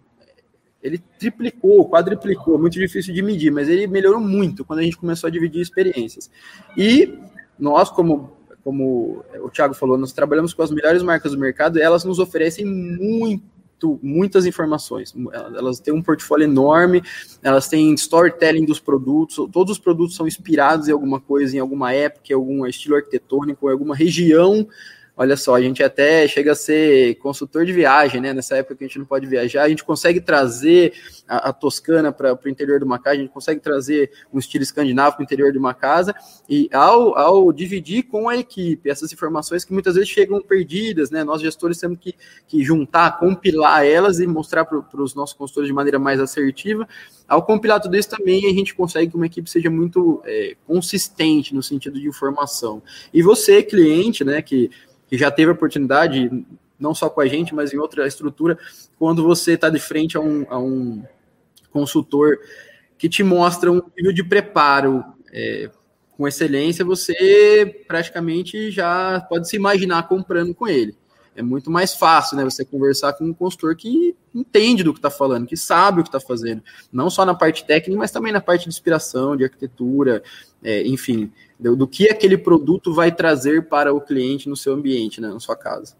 ele 0.82 0.98
triplicou, 1.20 1.88
quadriplicou, 1.88 2.58
muito 2.58 2.74
difícil 2.74 3.14
de 3.14 3.22
medir, 3.22 3.52
mas 3.52 3.68
ele 3.68 3.86
melhorou 3.86 4.20
muito 4.20 4.64
quando 4.64 4.80
a 4.80 4.82
gente 4.82 4.96
começou 4.96 5.28
a 5.28 5.30
dividir 5.30 5.62
experiências. 5.62 6.28
E 6.76 7.16
nós, 7.56 7.90
como 7.90 8.37
como 8.64 9.24
o 9.42 9.50
Thiago 9.50 9.74
falou, 9.74 9.96
nós 9.96 10.12
trabalhamos 10.12 10.52
com 10.52 10.62
as 10.62 10.70
melhores 10.70 11.02
marcas 11.02 11.32
do 11.32 11.38
mercado 11.38 11.78
e 11.78 11.82
elas 11.82 12.04
nos 12.04 12.18
oferecem 12.18 12.64
muito, 12.64 13.98
muitas 14.02 14.46
informações. 14.46 15.14
Elas 15.56 15.80
têm 15.80 15.94
um 15.94 16.02
portfólio 16.02 16.44
enorme, 16.44 17.02
elas 17.42 17.68
têm 17.68 17.94
storytelling 17.94 18.64
dos 18.64 18.80
produtos, 18.80 19.36
todos 19.52 19.72
os 19.72 19.78
produtos 19.78 20.16
são 20.16 20.26
inspirados 20.26 20.88
em 20.88 20.92
alguma 20.92 21.20
coisa, 21.20 21.56
em 21.56 21.60
alguma 21.60 21.92
época, 21.92 22.26
em 22.30 22.34
algum 22.34 22.66
estilo 22.66 22.96
arquitetônico, 22.96 23.68
em 23.68 23.72
alguma 23.72 23.94
região 23.94 24.66
Olha 25.20 25.36
só, 25.36 25.56
a 25.56 25.60
gente 25.60 25.82
até 25.82 26.28
chega 26.28 26.52
a 26.52 26.54
ser 26.54 27.16
consultor 27.16 27.66
de 27.66 27.72
viagem, 27.72 28.20
né? 28.20 28.32
Nessa 28.32 28.56
época 28.56 28.76
que 28.76 28.84
a 28.84 28.86
gente 28.86 29.00
não 29.00 29.04
pode 29.04 29.26
viajar, 29.26 29.64
a 29.64 29.68
gente 29.68 29.82
consegue 29.82 30.20
trazer 30.20 30.92
a, 31.26 31.48
a 31.48 31.52
Toscana 31.52 32.12
para 32.12 32.32
o 32.32 32.48
interior 32.48 32.78
de 32.78 32.84
uma 32.84 33.00
casa, 33.00 33.16
a 33.16 33.18
gente 33.18 33.32
consegue 33.32 33.60
trazer 33.60 34.12
um 34.32 34.38
estilo 34.38 34.62
escandinavo 34.62 35.16
para 35.16 35.22
o 35.22 35.24
interior 35.24 35.50
de 35.50 35.58
uma 35.58 35.74
casa, 35.74 36.14
e 36.48 36.68
ao, 36.72 37.18
ao 37.18 37.52
dividir 37.52 38.04
com 38.04 38.28
a 38.28 38.36
equipe 38.36 38.88
essas 38.88 39.12
informações 39.12 39.64
que 39.64 39.72
muitas 39.72 39.96
vezes 39.96 40.08
chegam 40.08 40.40
perdidas, 40.40 41.10
né? 41.10 41.24
Nós 41.24 41.42
gestores 41.42 41.78
temos 41.78 41.98
que, 41.98 42.14
que 42.46 42.62
juntar, 42.62 43.18
compilar 43.18 43.84
elas 43.84 44.20
e 44.20 44.26
mostrar 44.26 44.66
para 44.66 45.02
os 45.02 45.16
nossos 45.16 45.34
consultores 45.34 45.66
de 45.66 45.74
maneira 45.74 45.98
mais 45.98 46.20
assertiva. 46.20 46.88
Ao 47.26 47.42
compilar 47.42 47.80
tudo 47.80 47.96
isso 47.96 48.08
também, 48.08 48.46
a 48.46 48.54
gente 48.54 48.72
consegue 48.72 49.10
que 49.10 49.16
uma 49.16 49.26
equipe 49.26 49.50
seja 49.50 49.68
muito 49.68 50.22
é, 50.24 50.56
consistente 50.64 51.52
no 51.54 51.62
sentido 51.62 51.98
de 51.98 52.06
informação. 52.06 52.80
E 53.12 53.20
você, 53.20 53.64
cliente, 53.64 54.24
né, 54.24 54.40
que 54.40 54.70
que 55.08 55.16
já 55.16 55.30
teve 55.30 55.50
a 55.50 55.54
oportunidade, 55.54 56.30
não 56.78 56.94
só 56.94 57.08
com 57.08 57.20
a 57.20 57.26
gente, 57.26 57.54
mas 57.54 57.72
em 57.72 57.78
outra 57.78 58.06
estrutura, 58.06 58.58
quando 58.98 59.22
você 59.22 59.52
está 59.52 59.68
de 59.70 59.78
frente 59.78 60.16
a 60.16 60.20
um, 60.20 60.46
a 60.48 60.58
um 60.58 61.02
consultor 61.70 62.38
que 62.96 63.08
te 63.08 63.22
mostra 63.22 63.70
um 63.70 63.80
nível 63.96 64.12
de 64.12 64.22
preparo 64.22 65.04
é, 65.32 65.70
com 66.16 66.26
excelência, 66.26 66.84
você 66.84 67.84
praticamente 67.86 68.70
já 68.70 69.20
pode 69.28 69.48
se 69.48 69.56
imaginar 69.56 70.08
comprando 70.08 70.54
com 70.54 70.66
ele. 70.66 70.96
É 71.38 71.42
muito 71.42 71.70
mais 71.70 71.94
fácil, 71.94 72.36
né? 72.36 72.44
Você 72.44 72.64
conversar 72.64 73.12
com 73.12 73.24
um 73.24 73.32
consultor 73.32 73.76
que 73.76 74.14
entende 74.34 74.82
do 74.82 74.92
que 74.92 74.98
está 74.98 75.10
falando, 75.10 75.46
que 75.46 75.56
sabe 75.56 76.00
o 76.00 76.02
que 76.02 76.08
está 76.08 76.20
fazendo, 76.20 76.62
não 76.92 77.08
só 77.08 77.24
na 77.24 77.34
parte 77.34 77.64
técnica, 77.64 77.98
mas 77.98 78.10
também 78.10 78.32
na 78.32 78.40
parte 78.40 78.62
de 78.64 78.68
inspiração, 78.68 79.36
de 79.36 79.44
arquitetura, 79.44 80.22
é, 80.62 80.86
enfim 80.86 81.30
do, 81.58 81.74
do, 81.74 81.86
que 81.86 82.08
aquele 82.08 82.38
produto 82.38 82.92
vai 82.92 83.10
trazer 83.10 83.68
para 83.68 83.92
o 83.92 84.00
cliente 84.00 84.48
no 84.48 84.56
seu 84.56 84.74
ambiente, 84.74 85.20
né, 85.20 85.28
na 85.28 85.40
sua 85.40 85.56
casa. 85.56 85.96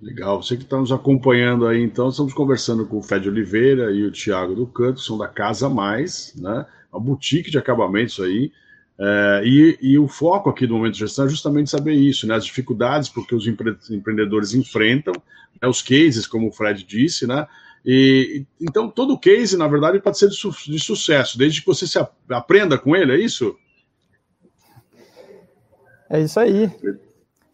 Legal, 0.00 0.42
você 0.42 0.56
que 0.56 0.64
está 0.64 0.76
nos 0.76 0.92
acompanhando 0.92 1.66
aí, 1.66 1.82
então, 1.82 2.10
estamos 2.10 2.34
conversando 2.34 2.84
com 2.84 2.98
o 2.98 3.02
Fed 3.02 3.26
Oliveira 3.28 3.90
e 3.90 4.04
o 4.04 4.10
Tiago 4.10 4.54
do 4.54 4.66
Canto, 4.66 5.00
são 5.00 5.16
da 5.16 5.26
Casa 5.26 5.70
Mais, 5.70 6.34
né? 6.36 6.66
Uma 6.92 7.00
boutique 7.00 7.50
de 7.50 7.56
acabamentos 7.56 8.20
aí. 8.20 8.52
É, 8.98 9.42
e, 9.44 9.78
e, 9.82 9.98
o 9.98 10.08
foco 10.08 10.48
aqui 10.48 10.66
do 10.66 10.74
Momento 10.74 10.94
de 10.94 11.00
Gestão 11.00 11.26
é 11.26 11.28
justamente 11.28 11.68
saber 11.68 11.92
isso, 11.92 12.26
né? 12.26 12.34
As 12.34 12.46
dificuldades 12.46 13.10
porque 13.10 13.34
os 13.34 13.46
empre 13.46 13.76
empreendedores 13.90 14.54
enfrentam, 14.54 15.12
né? 15.60 15.68
os 15.68 15.82
cases, 15.82 16.26
como 16.26 16.48
o 16.48 16.52
Fred 16.52 16.82
disse, 16.82 17.26
né? 17.26 17.46
E, 17.84 18.46
então, 18.60 18.88
todo 18.88 19.18
case, 19.18 19.56
na 19.56 19.68
verdade, 19.68 20.00
pode 20.00 20.18
ser 20.18 20.28
de, 20.28 20.34
su 20.34 20.50
de 20.50 20.80
sucesso, 20.80 21.36
desde 21.36 21.60
que 21.60 21.66
você 21.66 21.86
se 21.86 21.98
aprenda 22.30 22.78
com 22.78 22.96
ele, 22.96 23.12
é 23.12 23.18
isso? 23.18 23.54
É 26.08 26.20
isso 26.20 26.40
aí. 26.40 26.70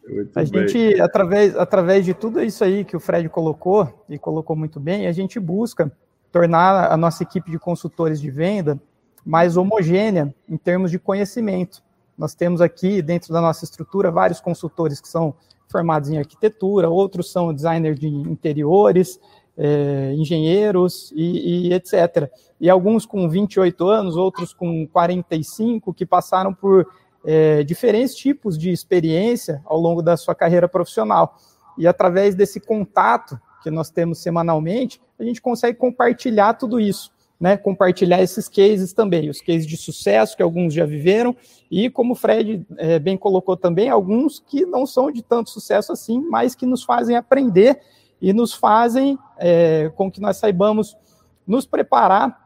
Muito 0.08 0.38
a 0.38 0.44
bem. 0.44 0.68
gente, 0.68 1.00
através, 1.00 1.56
através 1.56 2.04
de 2.04 2.14
tudo 2.14 2.40
isso 2.40 2.62
aí 2.62 2.84
que 2.84 2.96
o 2.96 3.00
Fred 3.00 3.28
colocou, 3.28 4.04
e 4.08 4.16
colocou 4.16 4.54
muito 4.54 4.78
bem, 4.78 5.06
a 5.06 5.12
gente 5.12 5.40
busca 5.40 5.92
tornar 6.30 6.90
a 6.90 6.96
nossa 6.96 7.24
equipe 7.24 7.50
de 7.50 7.58
consultores 7.58 8.20
de 8.20 8.30
venda 8.30 8.80
mais 9.24 9.56
homogênea 9.56 10.34
em 10.48 10.56
termos 10.56 10.90
de 10.90 10.98
conhecimento. 10.98 11.82
Nós 12.16 12.34
temos 12.34 12.60
aqui, 12.60 13.00
dentro 13.02 13.32
da 13.32 13.40
nossa 13.40 13.64
estrutura, 13.64 14.10
vários 14.10 14.40
consultores 14.40 15.00
que 15.00 15.08
são 15.08 15.34
formados 15.70 16.10
em 16.10 16.18
arquitetura, 16.18 16.90
outros 16.90 17.32
são 17.32 17.52
designers 17.52 17.98
de 17.98 18.06
interiores, 18.06 19.18
é, 19.56 20.12
engenheiros 20.14 21.12
e, 21.14 21.68
e, 21.68 21.72
etc. 21.72 22.30
E 22.60 22.68
alguns 22.68 23.06
com 23.06 23.28
28 23.28 23.88
anos, 23.88 24.16
outros 24.16 24.52
com 24.52 24.86
45, 24.86 25.92
que 25.92 26.06
passaram 26.06 26.52
por 26.54 26.86
é, 27.24 27.62
diferentes 27.62 28.14
tipos 28.14 28.58
de 28.58 28.70
experiência 28.70 29.62
ao 29.64 29.78
longo 29.78 30.02
da 30.02 30.16
sua 30.16 30.34
carreira 30.34 30.68
profissional. 30.68 31.36
E 31.78 31.86
através 31.86 32.34
desse 32.34 32.60
contato 32.60 33.40
que 33.62 33.70
nós 33.70 33.90
temos 33.90 34.18
semanalmente, 34.18 35.00
a 35.18 35.24
gente 35.24 35.40
consegue 35.40 35.78
compartilhar 35.78 36.54
tudo 36.54 36.80
isso, 36.80 37.12
né? 37.42 37.56
Compartilhar 37.56 38.22
esses 38.22 38.48
cases 38.48 38.92
também, 38.92 39.28
os 39.28 39.40
cases 39.40 39.66
de 39.66 39.76
sucesso 39.76 40.36
que 40.36 40.44
alguns 40.44 40.72
já 40.72 40.86
viveram, 40.86 41.34
e 41.68 41.90
como 41.90 42.12
o 42.12 42.14
Fred 42.14 42.64
é, 42.78 43.00
bem 43.00 43.16
colocou 43.16 43.56
também, 43.56 43.88
alguns 43.88 44.38
que 44.38 44.64
não 44.64 44.86
são 44.86 45.10
de 45.10 45.22
tanto 45.24 45.50
sucesso 45.50 45.90
assim, 45.90 46.20
mas 46.30 46.54
que 46.54 46.64
nos 46.64 46.84
fazem 46.84 47.16
aprender 47.16 47.80
e 48.20 48.32
nos 48.32 48.54
fazem 48.54 49.18
é, 49.40 49.90
com 49.96 50.08
que 50.08 50.20
nós 50.20 50.36
saibamos 50.36 50.96
nos 51.44 51.66
preparar 51.66 52.40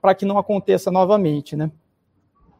para 0.00 0.14
que 0.14 0.24
não 0.24 0.38
aconteça 0.38 0.92
novamente, 0.92 1.56
né? 1.56 1.68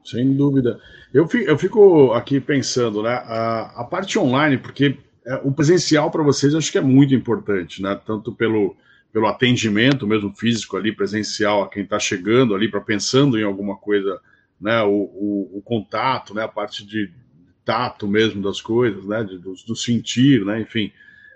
Sem 0.04 0.34
dúvida. 0.34 0.80
Eu 1.14 1.28
fico, 1.28 1.48
eu 1.48 1.56
fico 1.56 2.12
aqui 2.14 2.40
pensando, 2.40 3.00
né? 3.00 3.12
A, 3.12 3.82
a 3.82 3.84
parte 3.84 4.18
online, 4.18 4.58
porque 4.58 4.98
é, 5.24 5.40
o 5.44 5.52
presencial 5.52 6.10
para 6.10 6.24
vocês 6.24 6.52
acho 6.52 6.72
que 6.72 6.78
é 6.78 6.82
muito 6.82 7.14
importante, 7.14 7.80
né? 7.80 7.96
Tanto 8.04 8.32
pelo, 8.32 8.74
pelo 9.12 9.26
atendimento 9.26 10.06
mesmo 10.06 10.32
físico 10.34 10.76
ali, 10.76 10.94
presencial, 10.94 11.62
a 11.62 11.68
quem 11.68 11.82
está 11.82 11.98
chegando 11.98 12.54
ali 12.54 12.70
para 12.70 12.80
pensando 12.80 13.38
em 13.38 13.42
alguma 13.42 13.76
coisa, 13.76 14.20
né? 14.60 14.82
O, 14.82 14.90
o, 14.90 15.58
o, 15.58 15.62
contato, 15.62 16.34
né? 16.34 16.44
A 16.44 16.48
parte 16.48 16.84
de 16.84 17.10
tato 17.64 18.06
mesmo 18.06 18.42
das 18.42 18.60
coisas, 18.60 19.04
né? 19.04 19.24
De, 19.24 19.38
do, 19.38 19.54
do 19.66 19.76
sentir, 19.76 20.44
né? 20.44 20.60
Enfim 20.60 20.92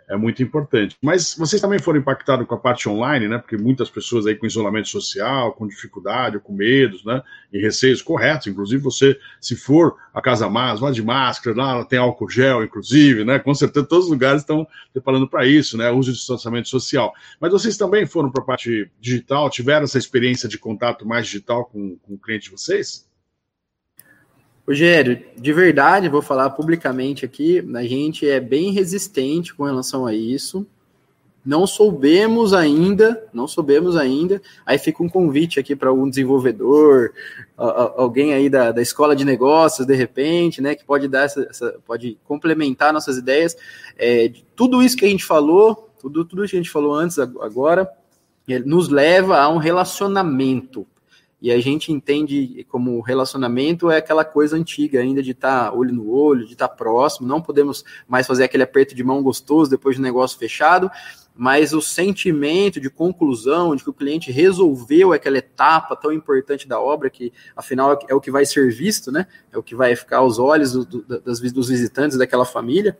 é 0.09 0.17
muito 0.17 0.43
importante. 0.43 0.97
Mas 1.03 1.35
vocês 1.37 1.61
também 1.61 1.79
foram 1.79 1.99
impactados 1.99 2.47
com 2.47 2.55
a 2.55 2.59
parte 2.59 2.89
online, 2.89 3.29
né? 3.29 3.39
Porque 3.39 3.57
muitas 3.57 3.89
pessoas 3.89 4.27
aí 4.27 4.35
com 4.35 4.47
isolamento 4.47 4.89
social, 4.89 5.53
com 5.53 5.67
dificuldade, 5.67 6.39
com 6.39 6.53
medos, 6.53 7.05
né? 7.05 7.23
E 7.53 7.59
receios 7.61 8.03
corretos. 8.03 8.47
Inclusive, 8.47 8.83
você, 8.83 9.19
se 9.41 9.57
for 9.57 9.97
a 10.13 10.21
Casa 10.21 10.49
Mais, 10.49 10.81
vá 10.81 10.91
de 10.91 11.03
máscara, 11.03 11.57
lá 11.57 11.85
tem 11.85 11.99
álcool 11.99 12.29
gel, 12.29 12.65
inclusive, 12.65 13.25
né? 13.25 13.39
Com 13.39 13.55
certeza 13.55 13.87
todos 13.87 14.07
os 14.07 14.11
lugares 14.11 14.43
estão 14.43 14.67
preparando 14.93 15.29
para 15.29 15.47
isso, 15.47 15.77
né? 15.77 15.91
Uso 15.91 16.13
de 16.13 16.19
distanciamento 16.19 16.69
social. 16.69 17.13
Mas 17.41 17.53
vocês 17.53 17.77
também 17.77 18.07
foram 18.07 18.31
para 18.31 18.43
a 18.43 18.47
parte 18.47 18.91
digital, 19.01 19.49
tiveram 19.49 19.85
essa 19.85 19.99
experiência 19.99 20.49
de 20.49 20.59
contato 20.59 21.07
mais 21.07 21.27
digital 21.27 21.65
com, 21.65 21.97
com 22.03 22.15
o 22.15 22.19
cliente 22.19 22.45
de 22.45 22.51
vocês? 22.51 23.09
Rogério, 24.67 25.23
de 25.37 25.53
verdade, 25.53 26.09
vou 26.09 26.23
falar 26.23 26.49
publicamente 26.51 27.25
aqui, 27.25 27.63
a 27.75 27.83
gente 27.83 28.27
é 28.27 28.41
bem 28.41 28.73
resistente 28.73 29.55
com 29.55 29.65
relação 29.65 30.07
a 30.07 30.15
isso. 30.15 30.67
Não 31.45 31.67
soubemos 31.67 32.55
ainda, 32.55 33.23
não 33.31 33.47
soubemos 33.47 33.95
ainda. 33.95 34.41
Aí 34.65 34.79
fica 34.79 35.03
um 35.03 35.09
convite 35.09 35.61
aqui 35.61 35.77
para 35.77 35.93
um 35.93 36.09
desenvolvedor, 36.09 37.13
alguém 37.59 38.33
aí 38.33 38.49
da, 38.49 38.73
da 38.73 38.81
escola 38.81 39.15
de 39.15 39.27
negócios, 39.27 39.87
de 39.87 39.95
repente, 39.95 40.63
né, 40.63 40.75
que 40.75 40.85
pode 40.85 41.07
dar 41.07 41.25
essa, 41.25 41.47
essa 41.51 41.79
pode 41.87 42.17
complementar 42.25 42.95
nossas 42.95 43.19
ideias. 43.19 43.55
É, 43.99 44.33
tudo 44.57 44.83
isso 44.83 44.97
que 44.97 45.05
a 45.05 45.09
gente 45.09 45.25
falou, 45.25 45.91
tudo, 46.01 46.25
tudo 46.25 46.49
que 46.49 46.57
a 46.57 46.59
gente 46.59 46.71
falou 46.71 46.95
antes, 46.95 47.19
agora, 47.19 47.87
nos 48.65 48.89
leva 48.89 49.39
a 49.39 49.51
um 49.51 49.59
relacionamento. 49.59 50.87
E 51.45 51.53
a 51.53 51.61
gente 51.61 51.93
entende 51.93 52.65
como 52.71 53.03
relacionamento 53.03 53.91
é 53.91 53.99
aquela 53.99 54.25
coisa 54.25 54.57
antiga 54.57 55.01
ainda 55.01 55.23
de 55.23 55.33
estar 55.33 55.71
tá 55.71 55.77
olho 55.77 55.93
no 55.93 56.11
olho, 56.11 56.47
de 56.47 56.55
estar 56.55 56.69
tá 56.69 56.75
próximo. 56.75 57.29
Não 57.29 57.43
podemos 57.43 57.85
mais 58.09 58.27
fazer 58.27 58.45
aquele 58.45 58.63
aperto 58.63 58.95
de 58.95 59.05
mão 59.05 59.23
gostoso 59.23 59.71
depois 59.71 59.97
do 59.97 60.03
negócio 60.03 60.39
fechado, 60.39 60.91
mas 61.37 61.75
o 61.75 61.83
sentimento 61.83 62.81
de 62.81 62.89
conclusão, 62.89 63.77
de 63.77 63.85
que 63.85 63.91
o 63.91 63.93
cliente 63.93 64.33
resolveu 64.33 65.13
aquela 65.13 65.37
etapa 65.37 65.95
tão 65.95 66.11
importante 66.11 66.67
da 66.67 66.81
obra, 66.81 67.11
que 67.11 67.31
afinal 67.55 67.99
é 68.09 68.15
o 68.15 68.23
que 68.23 68.31
vai 68.31 68.47
ser 68.47 68.73
visto, 68.73 69.13
né? 69.13 69.27
É 69.53 69.59
o 69.59 69.63
que 69.63 69.75
vai 69.75 69.95
ficar 69.95 70.21
aos 70.21 70.39
olhos 70.39 70.73
do, 70.73 70.87
do, 70.87 71.21
das, 71.21 71.41
dos 71.41 71.69
visitantes 71.69 72.17
daquela 72.17 72.47
família, 72.47 72.97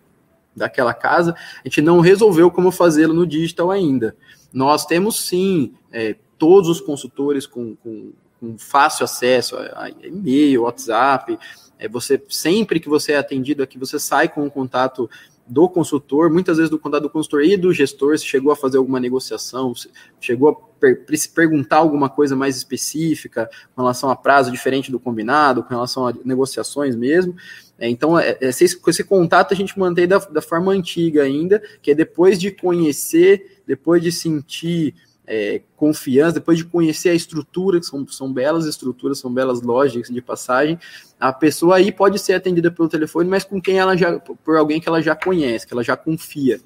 daquela 0.55 0.93
casa. 0.93 1.35
A 1.65 1.67
gente 1.67 1.81
não 1.81 1.99
resolveu 1.99 2.51
como 2.51 2.71
fazê-lo 2.71 3.15
no 3.15 3.27
digital 3.27 3.71
ainda. 3.71 4.15
Nós 4.53 4.85
temos 4.85 5.27
sim 5.27 5.73
é, 5.91 6.15
todos 6.37 6.69
os 6.69 6.83
consultores 6.83 7.47
com, 7.47 7.75
com 7.77 8.13
com 8.45 8.59
fácil 8.59 9.05
acesso 9.05 9.57
a, 9.57 9.89
e-mail, 10.03 10.63
WhatsApp. 10.63 11.39
É, 11.79 11.89
você 11.89 12.23
sempre 12.29 12.79
que 12.79 12.89
você 12.89 13.13
é 13.13 13.17
atendido 13.17 13.63
aqui, 13.63 13.79
você 13.79 13.99
sai 13.99 14.29
com 14.29 14.47
o 14.47 14.51
contato 14.51 15.09
do 15.47 15.69
consultor, 15.69 16.31
muitas 16.31 16.57
vezes 16.57 16.71
do 16.71 16.79
contato 16.79 17.03
do 17.03 17.11
consultor 17.11 17.45
e 17.45 17.57
do 17.57 17.73
gestor, 17.73 18.17
se 18.19 18.25
chegou 18.25 18.51
a 18.51 18.57
fazer 18.57 18.79
alguma 18.79 18.99
negociação, 18.99 19.75
chegou 20.19 20.49
a 20.49 20.75
per 20.81 21.19
se 21.19 21.29
perguntar 21.31 21.77
alguma 21.77 22.11
coisa 22.11 22.37
mais 22.37 22.57
específica 22.57 23.49
com 23.75 23.83
relação 23.83 24.11
a 24.11 24.17
prazo 24.17 24.51
diferente 24.51 24.91
do 24.91 25.01
combinado, 25.01 25.63
com 25.63 25.71
relação 25.71 26.07
a 26.07 26.15
negociações 26.25 26.95
mesmo. 26.95 27.35
É, 27.79 27.89
então, 27.89 28.19
é, 28.19 28.37
é 28.41 28.49
esse, 28.49 28.65
esse, 28.65 29.05
contato 29.05 29.53
a 29.53 29.57
gente 29.57 29.79
mantém 29.79 30.07
da, 30.07 30.19
da 30.19 30.43
forma 30.43 30.73
antiga 30.73 31.23
ainda, 31.23 31.63
que 31.83 31.91
é 31.91 31.95
depois 31.95 32.39
de 32.39 32.51
conhecer, 32.51 33.63
depois 33.67 34.03
de 34.03 34.13
sentir 34.13 34.95
é, 35.27 35.63
confiança, 35.77 36.35
depois 36.35 36.59
de 36.59 36.65
conhecer 36.65 37.11
a 37.11 37.15
estrutura, 37.15 37.81
que 37.81 37.87
são, 37.87 38.07
são 38.09 38.33
belas 38.33 38.67
estruturas, 38.67 39.19
são 39.19 39.33
belas 39.33 39.63
lógicas 39.63 40.09
de 40.09 40.21
passagem, 40.21 40.79
a 41.19 41.33
pessoa 41.33 41.77
aí 41.77 41.91
pode 41.91 42.19
ser 42.19 42.35
atendida 42.35 42.71
pelo 42.71 42.89
telefone, 42.89 43.29
mas 43.29 43.45
com 43.45 43.61
quem 43.61 43.79
ela 43.79 43.97
já, 43.97 44.19
por 44.19 44.57
alguém 44.57 44.81
que 44.81 44.89
ela 44.89 45.01
já 45.01 45.17
conhece, 45.17 45.67
que 45.67 45.73
ela 45.73 45.83
já 45.83 45.97
confia. 45.97 46.61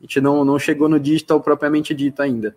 A 0.00 0.02
gente 0.02 0.20
não, 0.20 0.44
não 0.44 0.58
chegou 0.58 0.88
no 0.88 0.98
digital 0.98 1.40
propriamente 1.40 1.94
dito 1.94 2.20
ainda. 2.20 2.56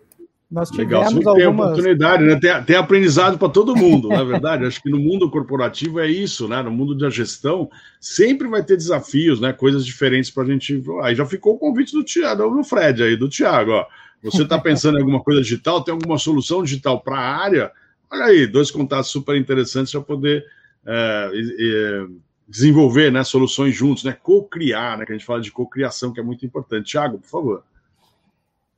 Nós 0.50 0.70
Legal, 0.70 1.04
sempre 1.04 1.28
algumas... 1.28 1.36
tem 1.36 1.46
oportunidade, 1.46 2.24
né? 2.24 2.40
Tem, 2.40 2.62
tem 2.64 2.76
aprendizado 2.76 3.36
para 3.36 3.50
todo 3.50 3.76
mundo, 3.76 4.08
na 4.08 4.22
é 4.22 4.24
verdade. 4.24 4.64
Acho 4.64 4.82
que 4.82 4.88
no 4.88 4.98
mundo 4.98 5.30
corporativo 5.30 6.00
é 6.00 6.06
isso, 6.06 6.48
né? 6.48 6.62
No 6.62 6.70
mundo 6.70 6.94
da 6.96 7.10
gestão, 7.10 7.68
sempre 8.00 8.48
vai 8.48 8.64
ter 8.64 8.78
desafios, 8.78 9.40
né? 9.40 9.52
Coisas 9.52 9.84
diferentes 9.84 10.30
para 10.30 10.44
a 10.44 10.46
gente. 10.46 10.82
Aí 11.02 11.14
já 11.14 11.26
ficou 11.26 11.54
o 11.54 11.58
convite 11.58 11.92
do 11.92 12.02
Tiago, 12.02 12.48
do 12.48 12.64
Fred 12.64 13.02
aí, 13.02 13.14
do 13.14 13.28
Tiago, 13.28 13.72
ó. 13.72 13.86
Você 14.22 14.42
está 14.42 14.58
pensando 14.58 14.98
em 14.98 15.00
alguma 15.00 15.22
coisa 15.22 15.40
digital? 15.40 15.82
Tem 15.82 15.92
alguma 15.92 16.18
solução 16.18 16.62
digital 16.62 17.00
para 17.00 17.18
a 17.18 17.36
área? 17.36 17.72
Olha 18.10 18.24
aí, 18.24 18.46
dois 18.46 18.70
contatos 18.70 19.10
super 19.10 19.36
interessantes 19.36 19.92
para 19.92 20.00
poder 20.00 20.44
é, 20.86 21.30
é, 21.34 22.06
desenvolver 22.48 23.12
né, 23.12 23.22
soluções 23.22 23.74
juntos, 23.74 24.04
né? 24.04 24.16
Co-criar, 24.20 24.98
né? 24.98 25.06
Que 25.06 25.12
a 25.12 25.14
gente 25.16 25.26
fala 25.26 25.40
de 25.40 25.52
co-criação, 25.52 26.12
que 26.12 26.20
é 26.20 26.22
muito 26.22 26.44
importante. 26.44 26.90
Tiago, 26.90 27.18
por 27.18 27.28
favor. 27.28 27.62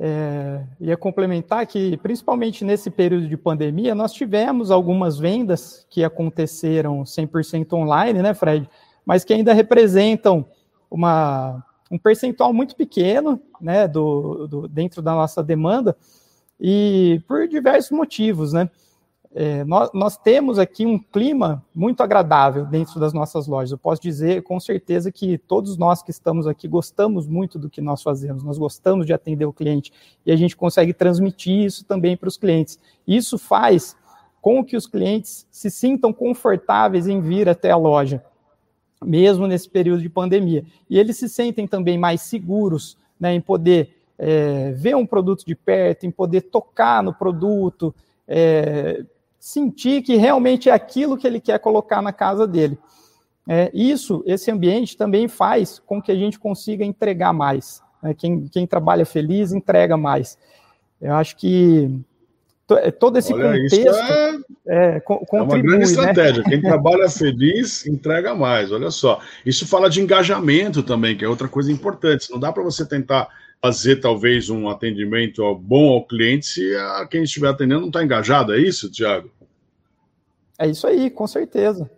É, 0.02 0.64
ia 0.80 0.96
complementar 0.96 1.66
que, 1.66 1.96
principalmente 1.98 2.64
nesse 2.64 2.90
período 2.90 3.28
de 3.28 3.36
pandemia, 3.36 3.94
nós 3.94 4.12
tivemos 4.12 4.70
algumas 4.70 5.18
vendas 5.18 5.86
que 5.90 6.02
aconteceram 6.02 7.02
100% 7.02 7.72
online, 7.74 8.22
né, 8.22 8.34
Fred? 8.34 8.68
Mas 9.04 9.24
que 9.24 9.32
ainda 9.32 9.52
representam 9.52 10.46
uma 10.90 11.62
um 11.90 11.98
percentual 11.98 12.52
muito 12.52 12.76
pequeno 12.76 13.40
né, 13.60 13.88
do, 13.88 14.46
do, 14.46 14.68
dentro 14.68 15.02
da 15.02 15.12
nossa 15.12 15.42
demanda, 15.42 15.96
e 16.60 17.22
por 17.26 17.48
diversos 17.48 17.90
motivos. 17.90 18.52
Né? 18.52 18.70
É, 19.32 19.64
nós, 19.64 19.90
nós, 19.94 20.16
temos 20.16 20.58
aqui 20.58 20.84
um 20.84 20.98
clima 20.98 21.64
muito 21.74 22.02
agradável 22.02 22.66
dentro 22.66 23.00
das 23.00 23.12
nossas 23.12 23.46
lojas. 23.46 23.72
Eu 23.72 23.78
posso 23.78 24.00
dizer 24.00 24.42
com 24.42 24.60
certeza 24.60 25.10
que 25.10 25.38
todos 25.38 25.76
nós 25.76 26.02
que 26.02 26.10
estamos 26.10 26.46
aqui 26.46 26.68
gostamos 26.68 27.26
muito 27.26 27.58
do 27.58 27.70
que 27.70 27.80
nós 27.80 28.02
fazemos, 28.02 28.44
nós 28.44 28.58
gostamos 28.58 29.06
de 29.06 29.12
atender 29.12 29.46
o 29.46 29.52
cliente 29.52 29.92
e 30.26 30.30
a 30.30 30.36
gente 30.36 30.56
consegue 30.56 30.92
transmitir 30.92 31.64
isso 31.64 31.84
também 31.84 32.16
para 32.16 32.28
os 32.28 32.36
clientes. 32.36 32.78
Isso 33.06 33.38
faz 33.38 33.96
com 34.42 34.64
que 34.64 34.76
os 34.76 34.86
clientes 34.86 35.46
se 35.50 35.70
sintam 35.70 36.12
confortáveis 36.12 37.06
em 37.06 37.20
vir 37.20 37.48
até 37.48 37.70
a 37.70 37.76
loja 37.76 38.24
mesmo 39.04 39.46
nesse 39.46 39.68
período 39.68 40.02
de 40.02 40.08
pandemia. 40.08 40.64
E 40.88 40.98
eles 40.98 41.16
se 41.16 41.28
sentem 41.28 41.66
também 41.66 41.96
mais 41.98 42.20
seguros 42.22 42.98
né, 43.18 43.34
em 43.34 43.40
poder 43.40 43.96
é, 44.18 44.72
ver 44.72 44.94
um 44.96 45.06
produto 45.06 45.44
de 45.44 45.54
perto, 45.54 46.04
em 46.04 46.10
poder 46.10 46.42
tocar 46.42 47.02
no 47.02 47.14
produto, 47.14 47.94
é, 48.28 49.02
sentir 49.38 50.02
que 50.02 50.16
realmente 50.16 50.68
é 50.68 50.72
aquilo 50.72 51.16
que 51.16 51.26
ele 51.26 51.40
quer 51.40 51.58
colocar 51.58 52.02
na 52.02 52.12
casa 52.12 52.46
dele. 52.46 52.78
É, 53.48 53.70
isso, 53.72 54.22
esse 54.26 54.50
ambiente 54.50 54.96
também 54.96 55.26
faz 55.26 55.78
com 55.78 56.00
que 56.00 56.12
a 56.12 56.14
gente 56.14 56.38
consiga 56.38 56.84
entregar 56.84 57.32
mais. 57.32 57.82
Né? 58.02 58.14
Quem, 58.14 58.46
quem 58.48 58.66
trabalha 58.66 59.06
feliz 59.06 59.52
entrega 59.52 59.96
mais. 59.96 60.38
Eu 61.00 61.14
acho 61.14 61.36
que 61.36 61.90
todo 62.98 63.18
esse 63.18 63.32
Olha, 63.32 63.52
contexto 63.52 63.88
é, 63.88 64.38
é, 64.66 65.00
contribui, 65.00 65.38
é 65.38 65.42
uma 65.42 65.58
grande 65.58 65.78
né? 65.78 65.84
estratégia. 65.84 66.42
Né? 66.42 66.50
Quem 66.50 66.60
trabalha 66.62 67.08
feliz 67.08 67.86
entrega 67.86 68.34
mais. 68.34 68.72
Olha 68.72 68.90
só. 68.90 69.20
Isso 69.44 69.66
fala 69.66 69.88
de 69.88 70.00
engajamento 70.00 70.82
também, 70.82 71.16
que 71.16 71.24
é 71.24 71.28
outra 71.28 71.48
coisa 71.48 71.70
importante. 71.72 72.30
Não 72.30 72.38
dá 72.38 72.52
para 72.52 72.62
você 72.62 72.86
tentar 72.86 73.28
fazer 73.60 73.96
talvez 73.96 74.48
um 74.48 74.68
atendimento 74.68 75.54
bom 75.56 75.90
ao 75.90 76.06
cliente 76.06 76.46
se 76.46 76.74
a 76.76 77.06
quem 77.06 77.22
estiver 77.22 77.48
atendendo 77.48 77.80
não 77.80 77.88
está 77.88 78.02
engajado. 78.02 78.54
É 78.54 78.58
isso, 78.58 78.90
Tiago? 78.90 79.30
É 80.58 80.66
isso 80.66 80.86
aí, 80.86 81.10
com 81.10 81.26
certeza. 81.26 81.90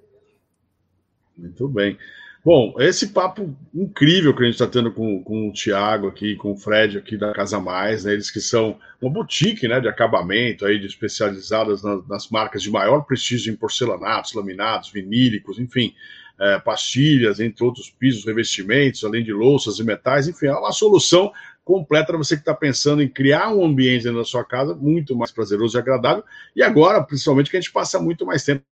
Muito 1.37 1.69
bem. 1.69 1.97
Bom, 2.45 2.75
esse 2.81 3.13
papo 3.13 3.57
incrível 3.73 4.35
que 4.35 4.43
a 4.43 4.47
gente 4.47 4.55
está 4.55 4.67
tendo 4.67 4.93
com, 4.93 5.23
com 5.23 5.49
o 5.49 5.53
Tiago 5.53 6.09
aqui, 6.09 6.35
com 6.35 6.51
o 6.51 6.57
Fred 6.57 6.99
aqui 6.99 7.17
da 7.17 7.33
Casa 7.33 7.61
Mais, 7.61 8.05
né? 8.05 8.13
Eles 8.13 8.33
que 8.33 8.41
são 8.41 8.81
uma 9.01 9.13
boutique 9.13 9.69
né, 9.69 9.81
de 9.81 9.87
acabamento 9.87 10.67
aí, 10.67 10.77
de 10.81 10.87
especializadas 10.87 11.85
nas, 11.85 12.05
nas 12.09 12.29
marcas 12.31 12.61
de 12.61 12.69
maior 12.69 13.03
prestígio 13.03 13.53
em 13.53 13.57
porcelanatos, 13.57 14.35
laminados, 14.35 14.91
vinílicos, 14.91 15.61
enfim, 15.61 15.95
é, 16.41 16.59
pastilhas, 16.59 17.39
entre 17.39 17.65
outros 17.65 17.89
pisos, 17.91 18.25
revestimentos, 18.25 19.05
além 19.05 19.23
de 19.23 19.33
louças 19.33 19.79
e 19.79 19.85
metais, 19.85 20.27
enfim, 20.27 20.47
é 20.47 20.53
uma 20.53 20.73
solução 20.73 21.33
completa 21.65 22.07
para 22.07 22.19
você 22.19 22.35
que 22.35 22.43
está 22.43 22.55
pensando 22.55 23.03
em 23.03 23.09
criar 23.09 23.55
um 23.55 23.65
ambiente 23.65 24.03
dentro 24.03 24.19
da 24.19 24.25
sua 24.25 24.45
casa 24.45 24.75
muito 24.75 25.15
mais 25.15 25.31
prazeroso 25.31 25.77
e 25.77 25.79
agradável. 25.79 26.25
E 26.57 26.63
agora, 26.63 27.05
principalmente, 27.05 27.53
que 27.53 27.57
a 27.57 27.61
gente 27.61 27.73
passa 27.73 28.01
muito 28.01 28.27
mais 28.27 28.45
tempo 28.45 28.65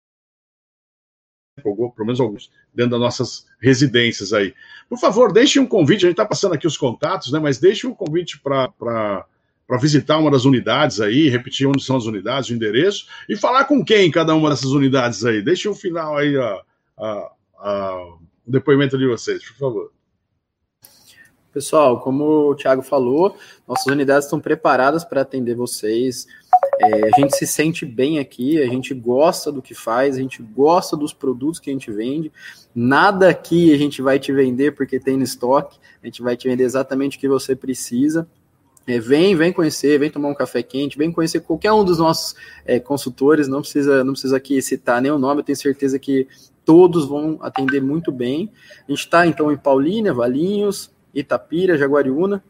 pelo 1.74 2.06
menos 2.06 2.20
alguns, 2.20 2.50
dentro 2.74 2.92
das 2.92 3.00
nossas 3.00 3.46
residências 3.60 4.32
aí. 4.32 4.54
Por 4.88 4.98
favor, 4.98 5.32
deixe 5.32 5.58
um 5.60 5.66
convite, 5.66 6.06
a 6.06 6.08
gente 6.08 6.12
está 6.12 6.24
passando 6.24 6.54
aqui 6.54 6.66
os 6.66 6.76
contatos, 6.76 7.32
né? 7.32 7.38
Mas 7.38 7.58
deixe 7.58 7.86
um 7.86 7.94
convite 7.94 8.40
para 8.40 9.26
visitar 9.80 10.18
uma 10.18 10.30
das 10.30 10.44
unidades 10.44 11.00
aí, 11.00 11.28
repetir 11.28 11.66
onde 11.66 11.82
são 11.82 11.96
as 11.96 12.04
unidades, 12.04 12.48
o 12.50 12.54
endereço, 12.54 13.06
e 13.28 13.36
falar 13.36 13.64
com 13.64 13.84
quem 13.84 14.06
em 14.06 14.10
cada 14.10 14.34
uma 14.34 14.50
dessas 14.50 14.70
unidades 14.70 15.24
aí. 15.24 15.42
Deixe 15.42 15.68
um 15.68 15.74
final 15.74 16.16
aí 16.16 16.36
a, 16.36 16.62
a, 16.98 17.32
a, 17.58 18.04
o 18.46 18.50
depoimento 18.50 18.96
de 18.96 19.06
vocês, 19.06 19.44
por 19.44 19.56
favor. 19.56 19.92
Pessoal, 21.52 22.00
como 22.00 22.50
o 22.50 22.54
Thiago 22.54 22.82
falou, 22.82 23.36
nossas 23.66 23.86
unidades 23.86 24.26
estão 24.26 24.38
preparadas 24.38 25.04
para 25.04 25.22
atender 25.22 25.54
vocês. 25.54 26.26
É, 26.80 27.08
a 27.08 27.20
gente 27.20 27.36
se 27.36 27.46
sente 27.46 27.84
bem 27.84 28.18
aqui, 28.18 28.60
a 28.62 28.66
gente 28.66 28.94
gosta 28.94 29.50
do 29.50 29.60
que 29.60 29.74
faz, 29.74 30.16
a 30.16 30.20
gente 30.20 30.42
gosta 30.42 30.96
dos 30.96 31.12
produtos 31.12 31.58
que 31.58 31.70
a 31.70 31.72
gente 31.72 31.90
vende. 31.90 32.32
Nada 32.74 33.28
aqui 33.28 33.72
a 33.72 33.76
gente 33.76 34.00
vai 34.00 34.18
te 34.18 34.32
vender 34.32 34.72
porque 34.72 35.00
tem 35.00 35.16
no 35.16 35.24
estoque, 35.24 35.78
a 36.02 36.06
gente 36.06 36.22
vai 36.22 36.36
te 36.36 36.48
vender 36.48 36.64
exatamente 36.64 37.16
o 37.16 37.20
que 37.20 37.28
você 37.28 37.56
precisa. 37.56 38.28
É, 38.86 38.98
vem, 38.98 39.36
vem 39.36 39.52
conhecer, 39.52 39.98
vem 39.98 40.10
tomar 40.10 40.28
um 40.28 40.34
café 40.34 40.62
quente, 40.62 40.96
vem 40.96 41.12
conhecer 41.12 41.40
qualquer 41.40 41.72
um 41.72 41.84
dos 41.84 41.98
nossos 41.98 42.34
é, 42.64 42.80
consultores, 42.80 43.46
não 43.46 43.60
precisa, 43.60 44.02
não 44.02 44.12
precisa 44.12 44.36
aqui 44.38 44.62
citar 44.62 45.02
nenhum 45.02 45.18
nome, 45.18 45.40
eu 45.40 45.44
tenho 45.44 45.58
certeza 45.58 45.98
que 45.98 46.26
todos 46.64 47.06
vão 47.06 47.38
atender 47.42 47.82
muito 47.82 48.10
bem. 48.10 48.50
A 48.86 48.90
gente 48.90 49.00
está 49.00 49.26
então 49.26 49.52
em 49.52 49.58
Paulínia, 49.58 50.14
Valinhos, 50.14 50.90
Itapira, 51.14 51.76
Jaguariúna, 51.76 52.42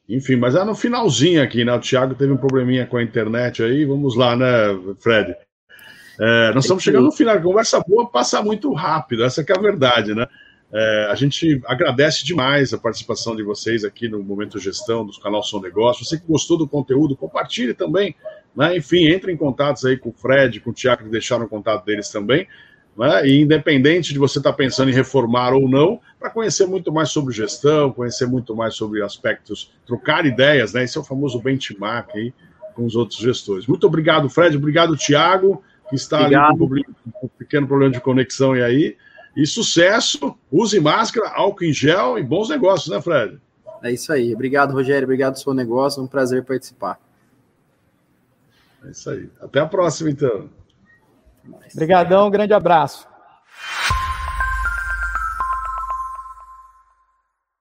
Enfim, 0.08 0.36
mas 0.36 0.54
é 0.54 0.64
no 0.64 0.74
finalzinho 0.74 1.42
aqui, 1.42 1.64
né? 1.64 1.72
O 1.72 1.80
Thiago 1.80 2.14
teve 2.14 2.32
um 2.32 2.36
probleminha 2.36 2.86
com 2.86 2.96
a 2.96 3.02
internet 3.02 3.62
aí. 3.62 3.84
Vamos 3.84 4.16
lá, 4.16 4.36
né, 4.36 4.46
Fred? 5.00 5.36
É, 6.20 6.52
nós 6.52 6.64
estamos 6.64 6.82
chegando 6.82 7.04
no 7.04 7.12
final. 7.12 7.40
Conversa 7.40 7.80
boa 7.80 8.10
passa 8.10 8.42
muito 8.42 8.72
rápido, 8.72 9.24
essa 9.24 9.40
é 9.40 9.44
a 9.56 9.60
verdade, 9.60 10.14
né? 10.14 10.26
É, 10.72 11.08
a 11.10 11.14
gente 11.14 11.60
agradece 11.66 12.24
demais 12.24 12.72
a 12.72 12.78
participação 12.78 13.34
de 13.34 13.42
vocês 13.42 13.84
aqui 13.84 14.08
no 14.08 14.22
Momento 14.22 14.58
Gestão, 14.58 15.04
do 15.04 15.18
canal 15.20 15.42
São 15.42 15.60
Negócio. 15.60 16.04
Você 16.04 16.18
que 16.18 16.26
gostou 16.26 16.56
do 16.56 16.68
conteúdo, 16.68 17.16
compartilhe 17.16 17.74
também. 17.74 18.14
Né? 18.54 18.76
Enfim, 18.76 19.06
entre 19.08 19.32
em 19.32 19.36
contatos 19.36 19.84
aí 19.84 19.96
com 19.96 20.10
o 20.10 20.12
Fred, 20.12 20.60
com 20.60 20.70
o 20.70 20.72
Tiago, 20.72 21.04
que 21.04 21.10
deixaram 21.10 21.44
o 21.44 21.48
contato 21.48 21.84
deles 21.84 22.08
também. 22.08 22.46
Né? 23.00 23.26
E 23.26 23.40
independente 23.40 24.12
de 24.12 24.18
você 24.18 24.36
estar 24.36 24.50
tá 24.50 24.56
pensando 24.56 24.90
em 24.90 24.94
reformar 24.94 25.54
ou 25.54 25.66
não, 25.66 25.98
para 26.18 26.28
conhecer 26.28 26.66
muito 26.66 26.92
mais 26.92 27.08
sobre 27.08 27.32
gestão, 27.32 27.90
conhecer 27.92 28.26
muito 28.26 28.54
mais 28.54 28.74
sobre 28.74 29.02
aspectos, 29.02 29.72
trocar 29.86 30.26
ideias, 30.26 30.74
né? 30.74 30.84
Esse 30.84 30.98
é 30.98 31.00
o 31.00 31.04
famoso 31.04 31.40
benchmark 31.40 32.10
aí 32.14 32.34
com 32.74 32.84
os 32.84 32.94
outros 32.94 33.18
gestores. 33.18 33.66
Muito 33.66 33.86
obrigado, 33.86 34.28
Fred. 34.28 34.54
Obrigado, 34.54 34.98
Tiago, 34.98 35.64
que 35.88 35.96
está 35.96 36.20
obrigado. 36.20 36.62
ali 36.62 36.84
com 37.14 37.26
um 37.26 37.30
pequeno 37.38 37.66
problema 37.66 37.90
de 37.90 38.02
conexão 38.02 38.54
e 38.54 38.62
aí. 38.62 38.96
E 39.34 39.46
sucesso, 39.46 40.36
use 40.52 40.78
máscara, 40.78 41.30
álcool 41.30 41.64
em 41.64 41.72
gel 41.72 42.18
e 42.18 42.22
bons 42.22 42.50
negócios, 42.50 42.94
né, 42.94 43.00
Fred? 43.00 43.40
É 43.82 43.90
isso 43.90 44.12
aí. 44.12 44.34
Obrigado, 44.34 44.74
Rogério. 44.74 45.04
Obrigado 45.04 45.32
pelo 45.32 45.44
seu 45.44 45.54
negócio. 45.54 46.02
Um 46.02 46.06
prazer 46.06 46.44
participar. 46.44 47.00
É 48.84 48.90
isso 48.90 49.08
aí. 49.08 49.30
Até 49.40 49.60
a 49.60 49.66
próxima, 49.66 50.10
então. 50.10 50.50
Obrigadão, 51.74 52.30
grande 52.30 52.52
abraço. 52.52 53.08